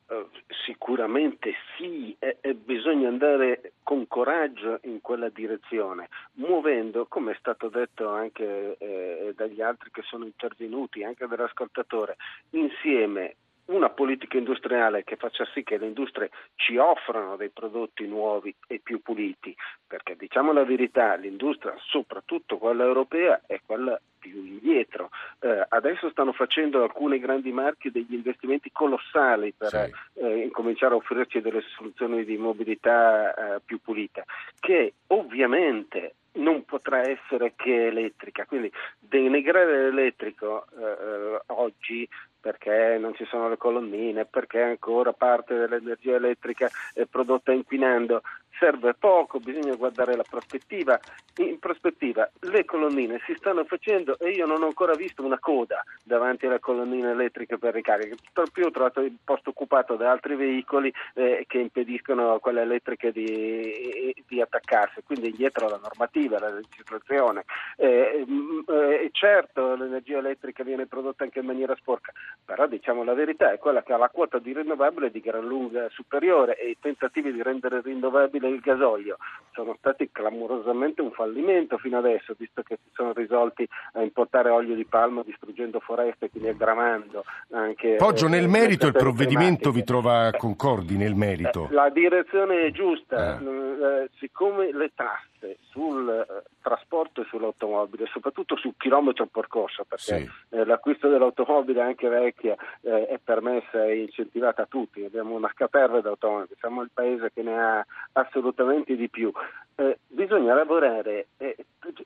Eh, 0.10 0.26
Sicuramente 0.66 1.54
sì, 1.78 2.16
e, 2.20 2.38
e 2.40 2.54
bisogna 2.54 3.08
andare 3.08 3.74
con 3.84 4.08
coraggio 4.08 4.80
in 4.84 5.02
quella 5.02 5.30
direzione, 5.30 6.10
muovendo, 6.34 7.08
come 7.08 7.32
è 7.32 7.36
stato 7.40 7.70
detto 7.70 8.10
anche 8.10 8.78
eh, 8.78 9.34
dagli 9.36 9.62
altri 9.62 9.90
che 9.92 10.02
sono 10.04 10.26
intervenuti, 10.26 11.04
anche 11.04 11.26
dall'ascoltatore, 11.26 12.18
insieme 12.52 13.36
una 13.66 13.90
politica 13.90 14.38
industriale 14.38 15.04
che 15.04 15.16
faccia 15.16 15.46
sì 15.54 15.64
che 15.64 15.78
le 15.78 15.88
industrie 15.88 16.30
ci 16.56 16.78
offrano 16.78 17.36
dei 17.36 17.50
prodotti 17.50 18.06
nuovi 18.08 18.54
e 18.68 18.80
più 18.80 19.02
puliti, 19.02 19.56
perché 19.88 20.16
diciamo 20.16 20.52
la 20.52 20.64
verità, 20.66 21.16
l'industria, 21.16 21.76
soprattutto 21.78 22.58
quella 22.58 22.84
europea, 22.84 23.42
è 23.46 23.60
quella 23.66 24.00
più 24.20 24.44
indietro. 24.46 25.10
Eh, 25.40 25.66
adesso 25.70 26.10
stanno 26.10 26.32
facendo 26.32 26.84
alcuni 26.84 27.20
grandi 27.20 27.52
marchi 27.52 27.90
degli 27.92 28.14
investimenti 28.14 28.72
colossali 28.72 29.54
per 29.58 29.70
Sì. 29.70 30.22
eh, 30.22 30.38
incominciare 30.44 30.94
a 30.94 30.98
offrirci 30.98 31.42
delle 31.42 31.62
soluzioni 31.76 32.24
di 32.24 32.38
mobilità 32.38 33.34
eh, 33.56 33.62
più 33.66 33.80
pulita, 33.82 34.24
che 34.60 34.94
ovviamente 35.08 36.16
non 36.34 36.64
potrà 36.64 37.02
essere 37.02 37.54
che 37.56 37.88
elettrica, 37.88 38.46
quindi 38.46 38.72
denigrare 39.00 39.92
l'elettrico 39.92 40.66
eh, 40.78 40.82
eh, 40.82 41.42
oggi 41.48 42.08
perché 42.42 42.98
non 43.00 43.14
ci 43.16 43.26
sono 43.26 43.48
le 43.48 43.58
colonnine, 43.58 44.26
perché 44.26 44.62
ancora 44.62 45.14
parte 45.14 45.56
dell'energia 45.56 46.16
elettrica 46.16 46.70
è 46.94 47.06
prodotta 47.06 47.52
inquinando, 47.52 48.24
serve 48.62 48.94
poco, 48.94 49.40
bisogna 49.40 49.76
guardare 49.76 50.16
la 50.16 50.24
prospettiva. 50.30 51.00
In 51.38 51.58
prospettiva 51.58 52.30
le 52.42 52.64
colonnine 52.66 53.20
si 53.26 53.34
stanno 53.36 53.64
facendo 53.64 54.20
e 54.20 54.30
io 54.30 54.46
non 54.46 54.62
ho 54.62 54.68
ancora 54.68 54.94
visto 54.94 55.26
una 55.26 55.40
coda 55.40 55.84
davanti 56.04 56.46
alle 56.46 56.60
colonnine 56.60 57.12
elettriche 57.12 57.58
per 57.58 57.74
ricarica, 57.74 58.16
più 58.52 58.66
ho 58.66 58.72
trovato 58.72 59.00
il 59.00 59.18
posto 59.24 59.50
occupato 59.50 59.96
da 59.96 60.12
altri 60.12 60.36
veicoli 60.36 60.94
eh, 61.16 61.46
che 61.48 61.58
impediscono 61.58 62.34
a 62.34 62.40
quelle 62.40 62.62
elettriche 62.62 63.12
di, 63.12 64.14
di 64.28 64.42
attaccarsi, 64.42 65.02
quindi 65.04 65.32
dietro 65.32 65.68
la 65.68 65.80
normativa, 65.82 66.38
la 66.38 66.52
legislazione. 66.54 67.46
Eh, 67.78 68.24
mm, 68.30 68.60
eh, 68.68 69.10
certo 69.12 69.74
l'energia 69.76 70.20
elettrica 70.20 70.64
viene 70.64 70.86
prodotta 70.86 71.24
anche 71.24 71.40
in 71.40 71.46
maniera 71.46 71.76
sporca, 71.76 72.12
però 72.46 72.68
diciamo 72.68 73.04
la 73.04 73.14
verità 73.14 73.52
è 73.52 73.58
quella 73.58 73.82
che 73.82 73.94
ha 73.94 73.98
la 73.98 74.10
quota 74.10 74.38
di 74.38 74.54
rinnovabile 74.54 75.10
di 75.10 75.22
gran 75.22 75.48
lunga 75.48 75.90
superiore 75.90 76.58
e 76.58 76.70
i 76.72 76.78
tentativi 76.80 77.32
di 77.32 77.42
rendere 77.42 77.82
rinnovabile 77.82 78.51
il 78.52 78.60
gasolio 78.60 79.18
sono 79.54 79.76
stati 79.78 80.10
clamorosamente 80.12 81.02
un 81.02 81.12
fallimento 81.12 81.78
fino 81.78 81.98
adesso, 81.98 82.34
visto 82.38 82.62
che 82.62 82.78
si 82.82 82.90
sono 82.94 83.12
risolti 83.14 83.68
a 83.94 84.02
importare 84.02 84.50
olio 84.50 84.76
di 84.76 84.86
palma 84.86 85.24
distruggendo 85.24 85.80
foreste, 85.80 86.30
quindi 86.30 86.50
aggravando 86.50 87.26
anche... 87.52 87.96
Poggio, 87.96 88.28
eh, 88.28 88.30
nel 88.30 88.48
merito 88.48 88.88
il 88.88 88.94
provvedimento 88.94 89.72
vi 89.72 89.84
trova 89.84 90.32
concordi 90.38 90.96
nel 90.96 91.16
merito? 91.16 91.68
Eh, 91.70 91.74
La 91.74 91.90
direzione 91.90 92.66
è 92.68 92.72
giusta, 92.72 93.40
Eh. 93.40 93.46
eh, 93.46 94.10
siccome 94.18 94.72
le 94.72 94.92
tasse 94.96 95.58
sul 95.72 96.08
eh, 96.08 96.44
trasporto 96.62 97.22
e 97.22 97.26
sull'automobile, 97.26 98.06
soprattutto 98.12 98.56
sul 98.56 98.76
chilometro 98.78 99.26
percorso, 99.26 99.84
perché 99.84 100.20
Sì. 100.20 100.30
eh, 100.56 100.66
l'acquisto 100.66 101.10
dell'automobile 101.10 101.82
anche 101.82 102.08
vecchia 102.08 102.56
eh, 102.82 103.08
è 103.08 103.20
permessa 103.22 103.86
e 103.86 104.02
incentivata 104.02 104.62
a 104.62 104.68
tutti, 104.68 105.04
abbiamo 105.04 105.36
una 105.36 105.52
caterva 105.54 106.00
d'automobili, 106.00 106.56
siamo 106.60 106.82
il 106.84 106.90
paese 106.94 107.32
che 107.34 107.42
ne 107.42 107.60
ha 107.60 107.86
assolutamente 108.32 108.96
di 108.96 109.10
più. 109.10 109.32
Eh, 109.76 110.00
bisogna 110.08 110.54
lavorare 110.54 111.28
eh, 111.38 111.56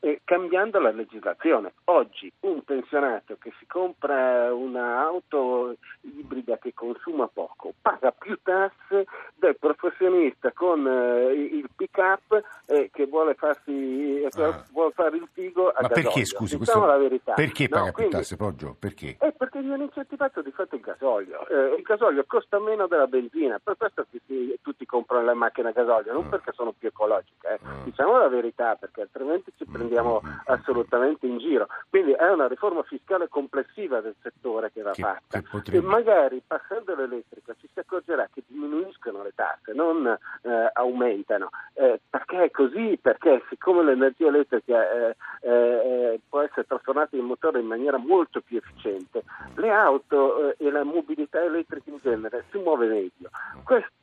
eh, 0.01 0.22
cambiando 0.24 0.79
la 0.79 0.91
legislazione. 0.91 1.74
Oggi 1.86 2.31
un 2.41 2.63
pensionato 2.63 3.38
che 3.39 3.51
si 3.60 3.65
compra 3.65 4.53
un'auto 4.53 5.75
ibrida 6.01 6.57
che 6.57 6.74
consuma 6.74 7.27
poco 7.27 7.74
paga 7.81 8.12
più 8.12 8.38
tasse 8.41 9.05
del 9.36 9.57
professionista 9.57 10.51
con 10.53 10.88
eh, 10.88 11.34
il 11.34 11.67
pick 11.75 11.98
up 11.98 12.41
che 12.91 13.05
vuole 13.05 13.34
farsi 13.36 14.22
eh, 14.22 14.29
Ah. 14.36 14.63
vuole 14.72 14.91
fare 14.93 15.15
il 15.17 15.27
figo 15.34 15.69
a 15.69 15.74
Ma 15.81 15.88
gasolio. 15.88 16.03
perché, 16.10 16.25
scusi, 16.25 16.57
diciamo 16.57 16.86
questo- 16.86 16.86
la 16.86 16.98
verità. 17.07 17.34
perché 17.34 17.63
No, 17.63 17.69
paga 17.69 17.84
più 17.86 17.93
quindi- 17.93 18.15
tasse, 18.15 18.36
Poggio? 18.38 18.75
Perché? 18.79 19.17
eh, 19.19 19.31
perché 19.31 19.62
viene 19.62 19.84
incentivato 19.84 20.41
di 20.41 20.51
fatto 20.51 20.75
il 20.75 20.81
gasolio. 20.81 21.48
Eh, 21.48 21.75
il 21.77 21.81
gasolio 21.84 22.24
costa 22.27 22.60
meno 22.60 22.88
della 22.88 23.07
benzina, 23.07 23.60
per 23.63 23.75
questo 23.77 24.05
tutti, 24.10 24.57
tutti 24.62 24.86
comprano 24.86 25.25
le 25.25 25.34
macchine 25.34 25.69
a 25.69 25.72
gasolio, 25.72 26.12
non 26.13 26.25
mm. 26.25 26.29
perché 26.29 26.51
sono 26.53 26.74
più 26.77 26.88
ecologiche, 26.89 27.54
eh. 27.55 27.67
Mm. 27.67 27.83
diciamo 27.83 28.17
la 28.17 28.27
verità, 28.27 28.75
perché 28.75 29.01
altrimenti 29.01 29.51
ci 29.57 29.65
prendiamo 29.65 30.21
assolutamente 30.45 31.25
in 31.25 31.38
giro. 31.38 31.67
Quindi 31.89 32.12
è 32.12 32.31
una 32.31 32.47
riforma 32.47 32.83
fiscale 32.83 33.27
complessiva 33.27 34.01
del 34.01 34.15
settore 34.21 34.71
che 34.71 34.81
va 34.81 34.91
che, 34.91 35.01
fatta. 35.01 35.41
Che 35.41 35.75
e 35.75 35.81
magari 35.81 36.41
passando 36.45 36.93
all'elettrica 36.93 37.53
ci 37.59 37.69
si 37.71 37.79
accorgerà 37.79 38.29
che 38.33 38.43
diminuiscono 38.47 39.24
le 39.24 39.31
tasse, 39.33 39.74
non 39.74 40.05
eh, 40.07 40.69
aumentano. 40.74 41.50
Eh, 41.74 42.00
perché 42.09 42.43
è 42.43 42.51
così? 42.51 42.97
Perché 43.01 43.43
siccome 43.50 43.83
l'energia 43.83 44.27
elettrica 44.27 44.91
eh, 44.91 45.15
eh, 45.41 46.19
può 46.27 46.41
essere 46.41 46.65
trasformata 46.65 47.15
in 47.15 47.25
motore 47.25 47.59
in 47.59 47.67
maniera 47.67 47.97
molto 47.97 48.41
più 48.41 48.57
efficiente, 48.57 49.24
le 49.55 49.69
auto 49.69 50.50
eh, 50.50 50.55
e 50.59 50.71
la 50.71 50.83
mobilità 50.83 51.41
elettrica 51.41 51.89
in 51.89 52.00
genere 52.01 52.45
si 52.51 52.57
muove 52.57 52.88
meglio. 52.88 53.29
Questo 53.63 53.94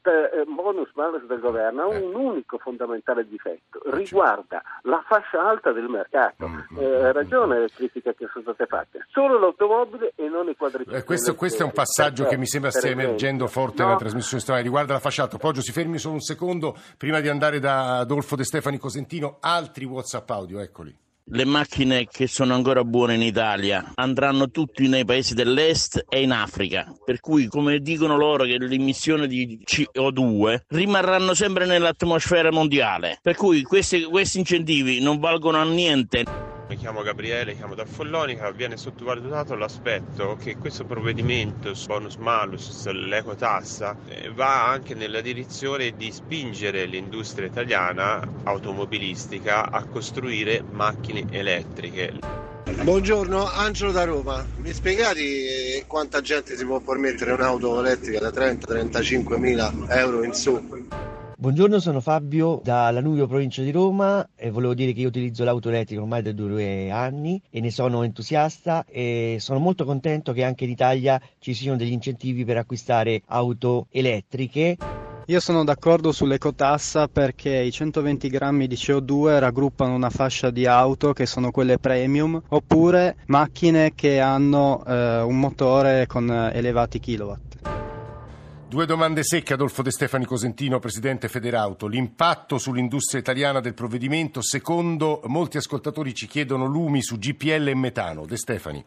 bonus 0.55 0.91
malus 0.95 1.25
del 1.27 1.41
governo 1.41 1.83
ha 1.83 1.87
un 1.87 2.15
unico 2.15 2.59
fondamentale 2.59 3.27
difetto, 3.27 3.81
riguarda 3.85 4.63
la 4.83 5.03
fascia 5.07 5.41
alta 5.49 5.73
del 5.73 5.89
mercato. 5.89 6.45
Ha 6.45 7.13
ragione 7.13 7.61
le 7.61 7.69
critiche 7.69 8.15
che 8.15 8.29
sono 8.33 8.45
state 8.45 8.67
fatte, 8.67 9.07
solo 9.11 9.39
l'automobile 9.39 10.13
e 10.17 10.29
non 10.29 10.49
i 10.49 10.57
quadricicli. 10.57 11.03
Questo, 11.03 11.35
questo, 11.35 11.63
è 11.63 11.65
un 11.65 11.73
passaggio 11.73 12.25
che 12.27 12.37
mi 12.37 12.47
sembra 12.47 12.71
stia 12.71 12.91
emergendo 12.91 13.47
forte 13.47 13.83
no. 13.83 13.89
nella 13.89 13.99
trasmissione 13.99 14.43
stamani, 14.43 14.65
riguarda 14.65 14.93
la 14.95 15.01
fascia 15.01 15.23
alta. 15.23 15.39
Poggio, 15.39 15.61
si 15.61 15.73
fermi 15.73 15.99
solo 15.99 16.15
un 16.15 16.21
secondo 16.21 16.77
prima 16.97 17.21
di 17.21 17.29
andare 17.29 17.59
da 17.59 17.99
Adolfo 17.99 18.37
De 18.37 18.45
Stefani 18.45 18.79
Cosentino, 18.79 19.39
altri 19.41 19.85
WhatsApp 19.85 20.29
audio, 20.31 20.61
eccoli. 20.61 21.02
Le 21.35 21.47
macchine 21.47 22.07
che 22.07 22.27
sono 22.27 22.53
ancora 22.53 22.85
buone 22.85 23.15
in 23.15 23.23
Italia 23.23 23.93
andranno 23.95 24.51
tutti 24.51 24.87
nei 24.87 25.07
paesi 25.07 25.33
dell'est 25.33 26.05
e 26.11 26.21
in 26.21 26.31
Africa, 26.31 26.93
per 27.03 27.21
cui 27.21 27.47
come 27.47 27.79
dicono 27.79 28.19
loro 28.19 28.45
che 28.45 28.59
l'emissione 28.59 29.27
di 29.27 29.59
CO2 29.65 30.65
rimarranno 30.69 31.33
sempre 31.33 31.65
nell'atmosfera 31.65 32.53
mondiale, 32.53 33.19
per 33.23 33.37
cui 33.37 33.63
questi, 33.63 34.03
questi 34.03 34.41
incentivi 34.41 35.01
non 35.01 35.21
valgono 35.21 35.57
a 35.57 35.65
niente. 35.65 36.52
Mi 36.73 36.79
chiamo 36.79 37.03
Gabriele, 37.03 37.55
chiamo 37.55 37.75
da 37.75 37.85
Follonica, 37.85 38.51
viene 38.51 38.79
sottovalutato 38.79 39.55
l'aspetto 39.55 40.39
che 40.41 40.57
questo 40.57 40.87
provvedimento 40.87 41.75
bonus 41.87 42.17
malus, 42.17 42.87
l'ecotassa, 42.87 43.95
eh, 44.09 44.31
va 44.31 44.71
anche 44.71 44.95
nella 44.95 45.21
direzione 45.21 45.95
di 45.95 46.11
spingere 46.11 46.87
l'industria 46.87 47.47
italiana 47.47 48.27
automobilistica 48.45 49.71
a 49.71 49.85
costruire 49.85 50.65
macchine 50.71 51.27
elettriche. 51.29 52.15
Buongiorno, 52.83 53.51
Angelo 53.51 53.93
da 53.93 54.05
Roma. 54.05 54.43
Mi 54.57 54.73
spiegate 54.73 55.85
quanta 55.87 56.23
gente 56.23 56.57
si 56.57 56.65
può 56.65 56.81
permettere 56.81 57.33
un'auto 57.33 57.81
elettrica 57.81 58.19
da 58.19 58.31
30-35 58.31 59.37
mila 59.37 59.71
euro 59.89 60.25
in 60.25 60.33
su? 60.33 60.89
Buongiorno, 61.43 61.81
sono 61.81 62.01
Fabio 62.01 62.61
da 62.63 62.89
Lanuvio, 62.93 63.27
provincia 63.27 63.63
di 63.63 63.73
Roma 63.73 64.29
e 64.37 64.51
volevo 64.51 64.75
dire 64.75 64.93
che 64.93 65.01
io 65.01 65.09
utilizzo 65.09 65.43
l'auto 65.43 65.71
elettrica 65.71 66.01
ormai 66.01 66.23
da 66.23 66.31
due 66.31 66.89
anni 66.93 67.43
e 67.51 67.61
ne 67.61 67.73
sono 67.73 68.05
entusiasta 68.05 68.85
e 68.89 69.39
sono 69.41 69.59
molto 69.59 69.85
contento 69.85 70.33
che 70.33 70.45
anche 70.45 70.63
in 70.63 70.71
Italia 70.71 71.21
ci 71.41 71.53
siano 71.53 71.77
degli 71.77 71.91
incentivi 71.91 72.45
per 72.45 72.59
acquistare 72.59 73.23
auto 73.27 73.89
elettriche. 73.91 74.77
Io 75.27 75.41
sono 75.41 75.65
d'accordo 75.65 76.13
sull'ecotassa 76.13 77.09
perché 77.09 77.59
i 77.59 77.73
120 77.73 78.29
grammi 78.29 78.69
di 78.69 78.77
CO2 78.77 79.41
raggruppano 79.41 79.95
una 79.97 80.11
fascia 80.11 80.51
di 80.51 80.65
auto 80.67 81.13
che 81.13 81.27
sono 81.27 81.51
quelle 81.51 81.77
premium 81.79 82.41
oppure 82.51 83.17
macchine 83.27 83.95
che 83.97 84.21
hanno 84.21 84.85
eh, 84.87 85.23
un 85.23 85.41
motore 85.41 86.07
con 86.07 86.31
elevati 86.31 87.01
kilowatt. 87.01 87.82
Due 88.73 88.87
domande 88.87 89.23
secche, 89.23 89.53
Adolfo 89.53 89.83
De 89.83 89.91
Stefani 89.91 90.25
Cosentino, 90.25 90.79
Presidente 90.79 91.29
Federauto. 91.29 91.87
L'impatto 91.87 92.57
sull'industria 92.57 93.21
italiana 93.21 93.61
del 93.61 93.75
provvedimento, 93.75 94.41
secondo 94.41 95.21
molti 95.27 95.59
ascoltatori 95.59 96.15
ci 96.15 96.27
chiedono 96.27 96.65
lumi 96.65 97.03
su 97.03 97.19
GPL 97.19 97.69
e 97.69 97.75
metano. 97.75 98.25
De 98.25 98.39
Stefani. 98.39 98.83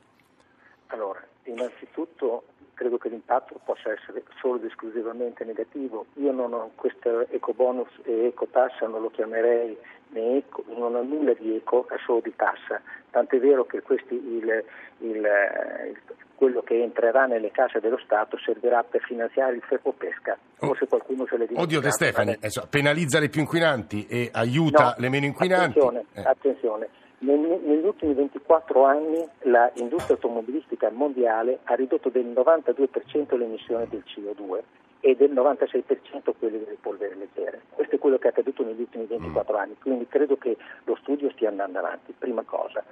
Allora, 0.87 1.23
innanzitutto 1.43 2.45
credo 2.73 2.97
che 2.97 3.09
l'impatto 3.09 3.61
possa 3.63 3.91
essere 3.91 4.23
solo 4.39 4.55
ed 4.55 4.63
esclusivamente 4.63 5.43
negativo. 5.43 6.07
Io 6.15 6.31
non 6.31 6.53
ho 6.53 6.71
questo 6.73 7.29
ecobonus 7.29 7.89
e 8.05 8.25
ecotassa, 8.25 8.87
non 8.87 9.03
lo 9.03 9.11
chiamerei 9.11 9.77
né 10.09 10.37
eco, 10.37 10.63
non 10.75 10.95
ho 10.95 11.03
nulla 11.03 11.33
di 11.33 11.57
eco, 11.57 11.87
è 11.89 11.97
solo 12.03 12.21
di 12.21 12.33
tassa. 12.35 12.81
Tant'è 13.11 13.39
vero 13.39 13.67
che 13.67 13.83
questi, 13.83 14.15
il, 14.15 14.63
il, 14.97 15.15
il, 15.15 15.97
quello 16.35 16.61
che 16.61 16.81
entrerà 16.81 17.25
nelle 17.25 17.51
casse 17.51 17.79
dello 17.79 17.99
Stato 18.03 18.37
servirà 18.37 18.83
per 18.83 19.01
finanziare 19.01 19.55
il 19.55 19.61
ferro 19.61 19.91
pesca. 19.91 20.37
Forse 20.55 20.83
oh. 20.83 20.87
qualcuno 20.87 21.25
se 21.27 21.37
le 21.37 21.47
dice. 21.47 21.59
Oddio 21.59 21.79
De 21.79 21.91
Stefani, 21.91 22.31
eh, 22.39 22.49
penalizza 22.69 23.19
le 23.19 23.29
più 23.29 23.41
inquinanti 23.41 24.05
e 24.07 24.29
aiuta 24.31 24.83
no, 24.83 24.93
le 24.97 25.09
meno 25.09 25.25
inquinanti. 25.25 25.79
Attenzione, 25.79 26.05
eh. 26.13 26.21
attenzione. 26.23 26.89
negli 27.19 27.85
ultimi 27.85 28.13
24 28.13 28.83
anni 28.83 29.27
l'industria 29.43 30.15
automobilistica 30.15 30.89
mondiale 30.91 31.59
ha 31.63 31.75
ridotto 31.75 32.09
del 32.09 32.25
92% 32.25 33.37
le 33.37 33.45
emissioni 33.45 33.87
del 33.89 34.03
CO2 34.05 34.61
e 34.99 35.15
del 35.15 35.31
96% 35.31 36.33
quelle 36.39 36.59
delle 36.59 36.77
polveri 36.81 37.15
leggere. 37.17 37.61
Questo 37.69 37.95
è 37.95 37.99
quello 37.99 38.17
che 38.17 38.27
è 38.27 38.29
accaduto 38.31 38.63
negli 38.63 38.81
ultimi 38.81 39.05
24 39.05 39.53
mm. 39.53 39.59
anni, 39.59 39.75
quindi 39.79 40.07
credo 40.07 40.35
che 40.37 40.57
lo 40.83 40.95
studio 41.01 41.29
stia 41.31 41.49
andando 41.49 41.77
avanti, 41.77 42.13
prima 42.17 42.41
cosa. 42.43 42.83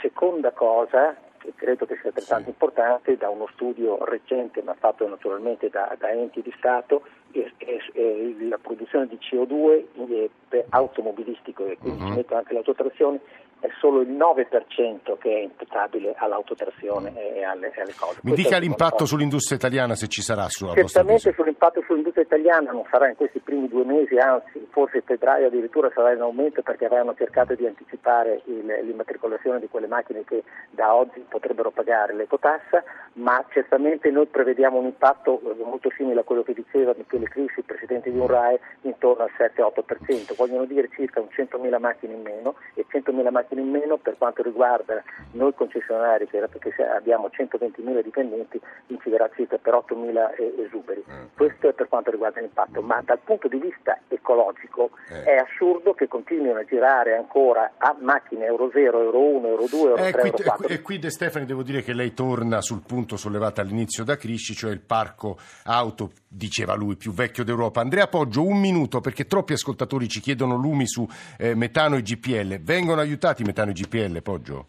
Seconda 0.00 0.52
cosa, 0.52 1.16
che 1.40 1.52
credo 1.56 1.86
che 1.86 1.96
sia 1.96 2.08
altrettanto 2.08 2.44
sì. 2.44 2.50
importante, 2.50 3.16
da 3.16 3.30
uno 3.30 3.48
studio 3.52 4.04
recente, 4.04 4.62
ma 4.62 4.74
fatto 4.74 5.08
naturalmente 5.08 5.68
da, 5.68 5.96
da 5.98 6.10
enti 6.10 6.42
di 6.42 6.52
Stato, 6.56 7.02
è, 7.32 7.50
è, 7.56 7.78
è 7.92 8.44
la 8.48 8.58
produzione 8.58 9.06
di 9.06 9.18
CO2 9.20 10.28
automobilistico 10.68 11.66
e 11.66 11.78
quindi 11.78 12.02
uh-huh. 12.02 12.08
ci 12.08 12.14
metto 12.16 12.36
anche 12.36 12.52
l'autotrazione 12.52 13.20
è 13.60 13.68
solo 13.78 14.00
il 14.00 14.10
9% 14.10 15.18
che 15.18 15.30
è 15.30 15.40
imputabile 15.42 16.14
all'autotrazione 16.16 17.12
e 17.14 17.44
alle, 17.44 17.72
alle 17.76 17.94
cose. 17.94 18.20
Mi 18.22 18.32
Questo 18.32 18.48
dica 18.48 18.58
l'impatto 18.58 19.04
sull'industria 19.04 19.58
italiana 19.58 19.94
se 19.94 20.08
ci 20.08 20.22
sarà 20.22 20.48
sulla 20.48 20.72
Certamente 20.74 21.32
sull'impatto 21.32 21.82
sull'industria 21.86 22.24
italiana 22.24 22.72
non 22.72 22.84
sarà 22.90 23.08
in 23.08 23.16
questi 23.16 23.38
primi 23.40 23.68
due 23.68 23.84
mesi, 23.84 24.16
anzi 24.16 24.66
forse 24.70 25.02
febbraio 25.02 25.48
addirittura 25.48 25.90
sarà 25.94 26.12
in 26.12 26.20
aumento 26.20 26.62
perché 26.62 26.86
avranno 26.86 27.14
cercato 27.14 27.54
di 27.54 27.66
anticipare 27.66 28.40
il, 28.46 28.64
l'immatricolazione 28.84 29.60
di 29.60 29.68
quelle 29.68 29.86
macchine 29.86 30.24
che 30.24 30.42
da 30.70 30.94
oggi 30.94 31.22
potrebbero 31.28 31.70
pagare 31.70 32.14
l'ecotassa, 32.14 32.82
ma 33.14 33.44
certamente 33.50 34.10
noi 34.10 34.26
prevediamo 34.26 34.78
un 34.78 34.86
impatto 34.86 35.40
eh, 35.40 35.62
molto 35.62 35.90
simile 35.96 36.20
a 36.20 36.24
quello 36.24 36.42
che 36.42 36.54
diceva 36.54 36.94
Michele 36.96 37.28
Crissi, 37.28 37.58
il 37.58 37.64
Presidente 37.64 38.10
di 38.10 38.18
UNRAE, 38.18 38.58
intorno 38.82 39.24
al 39.24 39.30
7-8%, 39.36 40.34
vogliono 40.34 40.64
dire 40.64 40.88
circa 40.94 41.20
un 41.20 41.28
100.000 41.30 41.78
macchine 41.78 42.14
in 42.14 42.22
meno 42.22 42.54
e 42.74 42.86
100.000 42.90 43.30
macchine 43.30 43.49
in 43.58 43.70
meno 43.70 43.96
per 43.96 44.16
quanto 44.18 44.42
riguarda 44.42 45.02
noi 45.32 45.54
concessionari, 45.54 46.26
perché 46.26 46.72
abbiamo 46.82 47.28
120.000 47.28 48.02
dipendenti, 48.02 48.60
inciderà 48.86 49.28
circa 49.34 49.58
per 49.58 49.74
8.000 49.74 50.64
esuberi. 50.64 51.04
Mm. 51.10 51.24
Questo 51.34 51.68
è 51.68 51.72
per 51.72 51.88
quanto 51.88 52.10
riguarda 52.10 52.40
l'impatto, 52.40 52.82
ma 52.82 53.00
dal 53.04 53.18
punto 53.24 53.48
di 53.48 53.58
vista 53.58 53.98
ecologico 54.08 54.90
eh. 55.08 55.24
è 55.24 55.36
assurdo 55.36 55.94
che 55.94 56.08
continuino 56.08 56.58
a 56.58 56.64
girare 56.64 57.16
ancora 57.16 57.72
a 57.78 57.96
macchine 57.98 58.44
Euro 58.44 58.70
0, 58.72 59.02
Euro 59.02 59.18
1, 59.18 59.48
Euro 59.48 59.66
2, 59.68 59.80
Euro 59.80 59.96
eh, 59.96 60.12
3, 60.12 60.20
qui, 60.20 60.30
Euro 60.30 60.42
4. 60.42 60.68
E 60.68 60.80
qui 60.82 60.98
De 60.98 61.10
Stefani 61.10 61.46
devo 61.46 61.62
dire 61.62 61.82
che 61.82 61.92
lei 61.92 62.12
torna 62.14 62.60
sul 62.60 62.82
punto 62.86 63.16
sollevato 63.16 63.60
all'inizio 63.60 64.04
da 64.04 64.16
Crisci, 64.16 64.54
cioè 64.54 64.70
il 64.70 64.80
parco 64.80 65.38
auto, 65.64 66.10
diceva 66.28 66.74
lui, 66.74 66.96
più 66.96 67.12
vecchio 67.12 67.44
d'Europa. 67.44 67.80
Andrea 67.80 68.06
Poggio, 68.06 68.46
un 68.46 68.58
minuto 68.58 69.00
perché 69.00 69.26
troppi 69.26 69.52
ascoltatori 69.54 70.08
ci 70.08 70.20
chiedono 70.20 70.56
lumi 70.56 70.86
su 70.86 71.06
eh, 71.38 71.54
metano 71.54 71.96
e 71.96 72.02
GPL. 72.02 72.60
Vengono 72.60 73.00
aiutati 73.00 73.39
metano 73.44 73.70
e 73.70 73.74
GPL, 73.74 74.20
Poggio? 74.22 74.68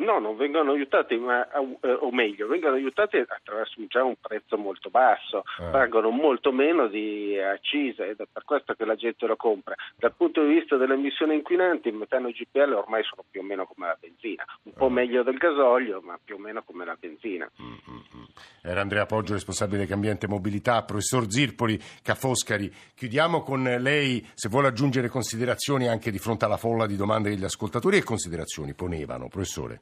No, 0.00 0.18
non 0.18 0.36
vengono 0.36 0.72
aiutati, 0.72 1.16
ma, 1.18 1.46
eh, 1.50 1.92
o 1.92 2.10
meglio, 2.10 2.46
vengono 2.46 2.74
aiutati 2.74 3.18
attraverso 3.18 3.74
già 3.86 4.02
un 4.02 4.14
prezzo 4.18 4.56
molto 4.56 4.88
basso, 4.88 5.42
eh. 5.60 5.68
pagano 5.70 6.08
molto 6.08 6.52
meno 6.52 6.86
di 6.86 7.38
accise 7.38 8.08
ed 8.08 8.20
è 8.20 8.24
per 8.32 8.44
questo 8.44 8.72
che 8.72 8.86
la 8.86 8.94
gente 8.94 9.26
lo 9.26 9.36
compra. 9.36 9.74
Dal 9.96 10.14
punto 10.16 10.42
di 10.42 10.54
vista 10.54 10.78
delle 10.78 10.94
emissioni 10.94 11.34
inquinanti, 11.34 11.88
il 11.88 11.94
metano 11.94 12.28
e 12.28 12.30
il 12.30 12.36
GPL 12.36 12.72
ormai 12.72 13.02
sono 13.04 13.24
più 13.30 13.42
o 13.42 13.44
meno 13.44 13.66
come 13.66 13.88
la 13.88 13.96
benzina, 14.00 14.42
un 14.62 14.72
po' 14.72 14.86
eh. 14.86 14.90
meglio 14.90 15.22
del 15.22 15.36
gasolio, 15.36 16.00
ma 16.00 16.18
più 16.22 16.36
o 16.36 16.38
meno 16.38 16.62
come 16.62 16.86
la 16.86 16.96
benzina. 16.98 17.50
Mm-hmm. 17.60 18.24
Era 18.62 18.80
Andrea 18.80 19.04
Poggio, 19.04 19.34
responsabile 19.34 19.84
di 19.84 19.92
Ambiente 19.92 20.24
e 20.24 20.28
Mobilità, 20.30 20.82
professor 20.82 21.30
Zirpoli, 21.30 21.78
Cafoscari. 22.02 22.72
Chiudiamo 22.94 23.42
con 23.42 23.62
lei, 23.64 24.26
se 24.32 24.48
vuole 24.48 24.68
aggiungere 24.68 25.08
considerazioni 25.08 25.88
anche 25.88 26.10
di 26.10 26.18
fronte 26.18 26.46
alla 26.46 26.56
folla 26.56 26.86
di 26.86 26.96
domande 26.96 27.28
degli 27.28 27.44
ascoltatori 27.44 27.98
e 27.98 28.02
considerazioni 28.02 28.72
ponevano, 28.72 29.28
professore. 29.28 29.80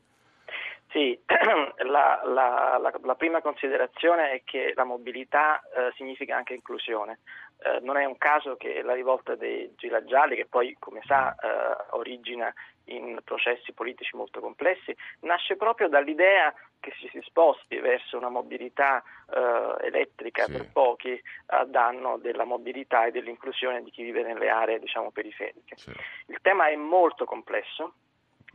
Sì, 0.90 1.20
la, 1.26 2.20
la, 2.24 2.78
la, 2.80 2.92
la, 3.02 3.14
prima 3.14 3.42
considerazione 3.42 4.30
è 4.30 4.42
che 4.44 4.72
la 4.74 4.84
mobilità 4.84 5.60
eh, 5.60 5.92
significa 5.96 6.34
anche 6.36 6.54
inclusione. 6.54 7.20
Eh, 7.60 7.80
non 7.82 7.98
è 7.98 8.04
un 8.04 8.16
caso 8.16 8.56
che 8.56 8.80
la 8.82 8.94
rivolta 8.94 9.34
dei 9.34 9.74
gialli, 9.76 10.36
che 10.36 10.46
poi, 10.46 10.76
come 10.78 11.00
sa, 11.04 11.34
eh, 11.34 11.86
origina 11.90 12.52
in 12.84 13.18
processi 13.22 13.72
politici 13.72 14.16
molto 14.16 14.40
complessi, 14.40 14.96
nasce 15.20 15.56
proprio 15.56 15.88
dall'idea 15.88 16.54
che 16.80 16.92
si, 16.98 17.08
si 17.12 17.20
sposti 17.22 17.78
verso 17.80 18.16
una 18.16 18.30
mobilità 18.30 19.02
eh, 19.30 19.86
elettrica 19.86 20.44
sì. 20.44 20.52
per 20.52 20.70
pochi 20.72 21.20
a 21.46 21.64
danno 21.64 22.16
della 22.16 22.44
mobilità 22.44 23.04
e 23.04 23.10
dell'inclusione 23.10 23.82
di 23.82 23.90
chi 23.90 24.04
vive 24.04 24.22
nelle 24.22 24.48
aree 24.48 24.78
diciamo, 24.78 25.10
periferiche. 25.10 25.76
Sì. 25.76 25.92
Il 26.26 26.38
tema 26.40 26.68
è 26.68 26.76
molto 26.76 27.26
complesso, 27.26 27.92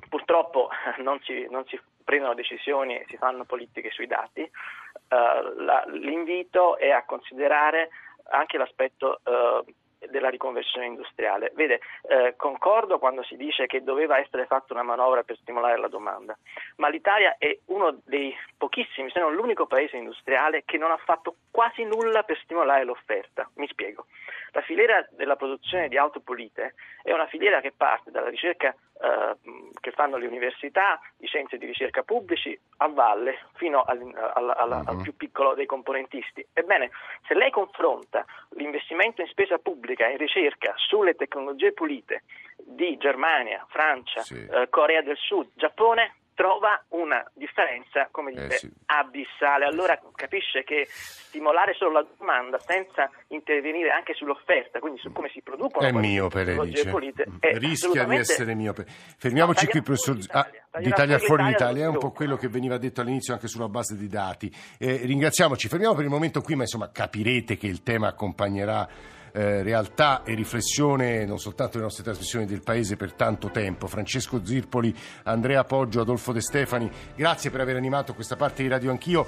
purtroppo 0.10 0.70
non 1.00 1.20
si, 1.22 1.48
non 1.50 1.66
si 1.66 1.80
prendono 2.04 2.34
decisioni 2.34 2.98
e 2.98 3.06
si 3.08 3.18
fanno 3.18 3.46
politiche 3.46 3.92
sui 3.92 4.08
dati. 4.08 4.42
Uh, 4.42 5.62
la, 5.62 5.84
l'invito 5.88 6.78
è 6.78 6.90
a 6.90 7.06
considerare 7.06 7.90
anche 8.30 8.58
l'aspetto 8.58 9.20
uh, 9.24 9.64
della 10.10 10.30
riconversione 10.30 10.86
industriale. 10.88 11.52
Vede, 11.56 11.80
eh, 12.08 12.34
concordo 12.36 13.00
quando 13.00 13.24
si 13.24 13.36
dice 13.36 13.66
che 13.66 13.84
doveva 13.84 14.18
essere 14.18 14.46
fatta 14.46 14.74
una 14.74 14.84
manovra 14.84 15.24
per 15.24 15.38
stimolare 15.38 15.78
la 15.78 15.88
domanda, 15.88 16.38
ma 16.78 16.90
l'Italia 16.90 17.36
è 17.38 17.58
uno 17.66 18.00
dei 18.06 18.36
pochissimi, 18.58 19.10
se 19.12 19.20
non 19.20 19.34
l'unico 19.34 19.66
paese 19.66 19.98
industriale 19.98 20.64
che 20.66 20.78
non 20.78 20.92
ha 20.92 20.98
fatto 20.98 21.36
quasi 21.52 21.84
nulla 21.84 22.24
per 22.24 22.40
stimolare 22.44 22.84
l'offerta. 22.84 23.50
Mi 23.56 23.68
spiego. 23.68 24.06
La 24.52 24.62
filiera 24.62 25.06
della 25.12 25.36
produzione 25.36 25.88
di 25.88 25.98
auto 25.98 26.20
pulite 26.20 26.76
è 27.02 27.12
una 27.12 27.28
filiera 27.28 27.60
che 27.60 27.74
parte 27.76 28.12
dalla 28.12 28.30
ricerca 28.30 28.76
eh, 29.04 29.36
che 29.82 29.92
fanno 29.92 30.16
le 30.16 30.28
università, 30.28 30.98
i 31.18 31.28
centri 31.28 31.58
di 31.58 31.66
ricerca 31.66 32.04
pubblici, 32.04 32.58
a 32.78 32.88
valle, 32.88 33.38
fino 33.56 33.82
al, 33.82 34.00
al, 34.00 34.50
al, 34.50 34.72
al, 34.72 34.96
mhm. 34.96 35.02
più 35.02 35.16
piccolo 35.18 35.56
dei 35.56 35.66
componentisti. 35.66 36.46
Ebbene, 36.54 36.90
se 37.28 37.34
lei 37.34 37.52
confronta 37.52 38.26
l'investimento 38.52 39.20
in 39.20 39.28
spesa 39.28 39.58
pubblica 39.58 40.08
e 40.08 40.12
in 40.12 40.18
ricerca 40.18 40.74
sulle 40.78 41.16
tecnologie 41.16 41.74
pulite 41.74 42.24
di 42.58 42.96
Germania, 42.96 43.66
Francia, 43.68 44.22
sì. 44.22 44.48
eh, 44.50 44.70
Corea 44.70 45.02
del 45.02 45.18
Sud, 45.18 45.50
Giappone, 45.54 46.16
trova 46.34 46.84
una 46.90 47.24
differenza, 47.34 48.08
come 48.12 48.32
dire, 48.32 48.48
eh 48.48 48.58
sì. 48.58 48.72
abissale. 48.86 49.66
Allora 49.66 50.00
capisce 50.16 50.64
che 50.64 50.86
stimolare 50.90 51.74
solo 51.74 51.92
la 51.92 52.06
domanda 52.18 52.60
senza 52.60 53.10
intervenire 53.28 53.90
anche 53.90 54.14
sull'offerta, 54.14 54.80
quindi 54.80 55.00
su 55.00 55.12
come 55.12 55.30
si 55.30 55.42
producono 55.42 55.88
è 55.88 55.92
miope, 55.92 56.44
lei 56.44 56.60
dice. 56.70 56.90
Pulite, 56.90 57.26
è 57.40 57.58
rischia 57.58 58.06
di 58.06 58.16
essere 58.16 58.54
miope. 58.56 58.86
Fermiamoci 58.86 59.66
no, 59.66 59.72
qui, 59.72 59.82
professor 59.82 60.18
ah, 60.32 60.50
d'Italia 60.80 61.20
fuori 61.20 61.46
d'Italia, 61.46 61.86
è 61.86 61.88
un 61.88 61.98
po' 61.98 62.12
quello 62.12 62.36
che 62.36 62.48
veniva 62.48 62.78
detto 62.78 63.02
all'inizio 63.02 63.34
anche 63.34 63.48
sulla 63.48 63.70
base 63.70 63.96
di 63.96 64.08
dati. 64.08 64.52
Eh, 64.78 65.02
ringraziamoci, 65.04 65.68
fermiamo 65.68 65.96
per 65.96 66.04
il 66.04 66.10
momento 66.10 66.42
qui, 66.42 66.56
ma 66.56 66.64
insomma 66.64 66.92
capirete 66.92 67.58
che 67.58 67.68
il 67.68 67.84
tema 67.84 68.08
accompagnerà 68.08 68.88
eh, 69.34 69.64
realtà 69.64 70.24
e 70.24 70.36
riflessione 70.36 71.26
non 71.26 71.40
soltanto 71.40 71.78
le 71.78 71.84
nostre 71.84 72.04
trasmissioni 72.04 72.46
del 72.46 72.62
Paese 72.62 72.96
per 72.96 73.14
tanto 73.14 73.50
tempo. 73.50 73.88
Francesco 73.88 74.46
Zirpoli, 74.46 74.96
Andrea 75.24 75.64
Poggio, 75.64 76.02
Adolfo 76.02 76.32
De 76.32 76.42
Stefani, 76.42 76.90
grazie 77.16 77.50
per 77.50 77.62
aver 77.62 77.76
animato 77.76 78.14
questa 78.14 78.36
parte 78.36 78.62
di 78.62 78.70
Radio 78.70 78.92
Anch'io. 78.92 79.26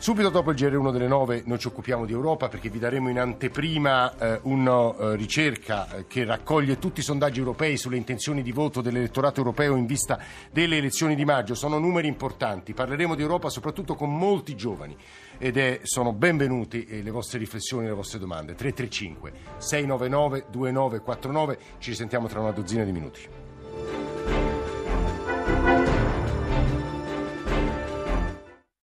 Subito 0.00 0.28
dopo 0.28 0.52
il 0.52 0.56
GR1 0.56 0.92
delle 0.92 1.08
9 1.08 1.42
noi 1.46 1.58
ci 1.58 1.66
occupiamo 1.66 2.06
di 2.06 2.12
Europa 2.12 2.46
perché 2.46 2.70
vi 2.70 2.78
daremo 2.78 3.08
in 3.08 3.18
anteprima 3.18 4.16
eh, 4.16 4.38
una 4.44 4.94
eh, 4.96 5.16
ricerca 5.16 5.90
eh, 5.90 6.06
che 6.06 6.24
raccoglie 6.24 6.78
tutti 6.78 7.00
i 7.00 7.02
sondaggi 7.02 7.40
europei 7.40 7.76
sulle 7.76 7.96
intenzioni 7.96 8.42
di 8.42 8.52
voto 8.52 8.80
dell'elettorato 8.80 9.40
europeo 9.40 9.74
in 9.74 9.86
vista 9.86 10.20
delle 10.52 10.76
elezioni 10.76 11.16
di 11.16 11.24
maggio. 11.24 11.56
Sono 11.56 11.78
numeri 11.78 12.06
importanti. 12.06 12.74
Parleremo 12.74 13.16
di 13.16 13.22
Europa 13.22 13.48
soprattutto 13.48 13.96
con 13.96 14.16
molti 14.16 14.54
giovani 14.54 14.96
ed 15.38 15.56
è, 15.56 15.80
sono 15.84 16.12
benvenuti 16.12 16.84
eh, 16.84 17.02
le 17.02 17.10
vostre 17.10 17.38
riflessioni 17.38 17.86
e 17.86 17.88
le 17.88 17.94
vostre 17.94 18.18
domande. 18.18 18.54
335 18.54 19.32
699 19.58 20.44
2949. 20.50 21.58
Ci 21.78 21.90
risentiamo 21.90 22.26
tra 22.26 22.40
una 22.40 22.50
dozzina 22.50 22.84
di 22.84 22.92
minuti. 22.92 24.27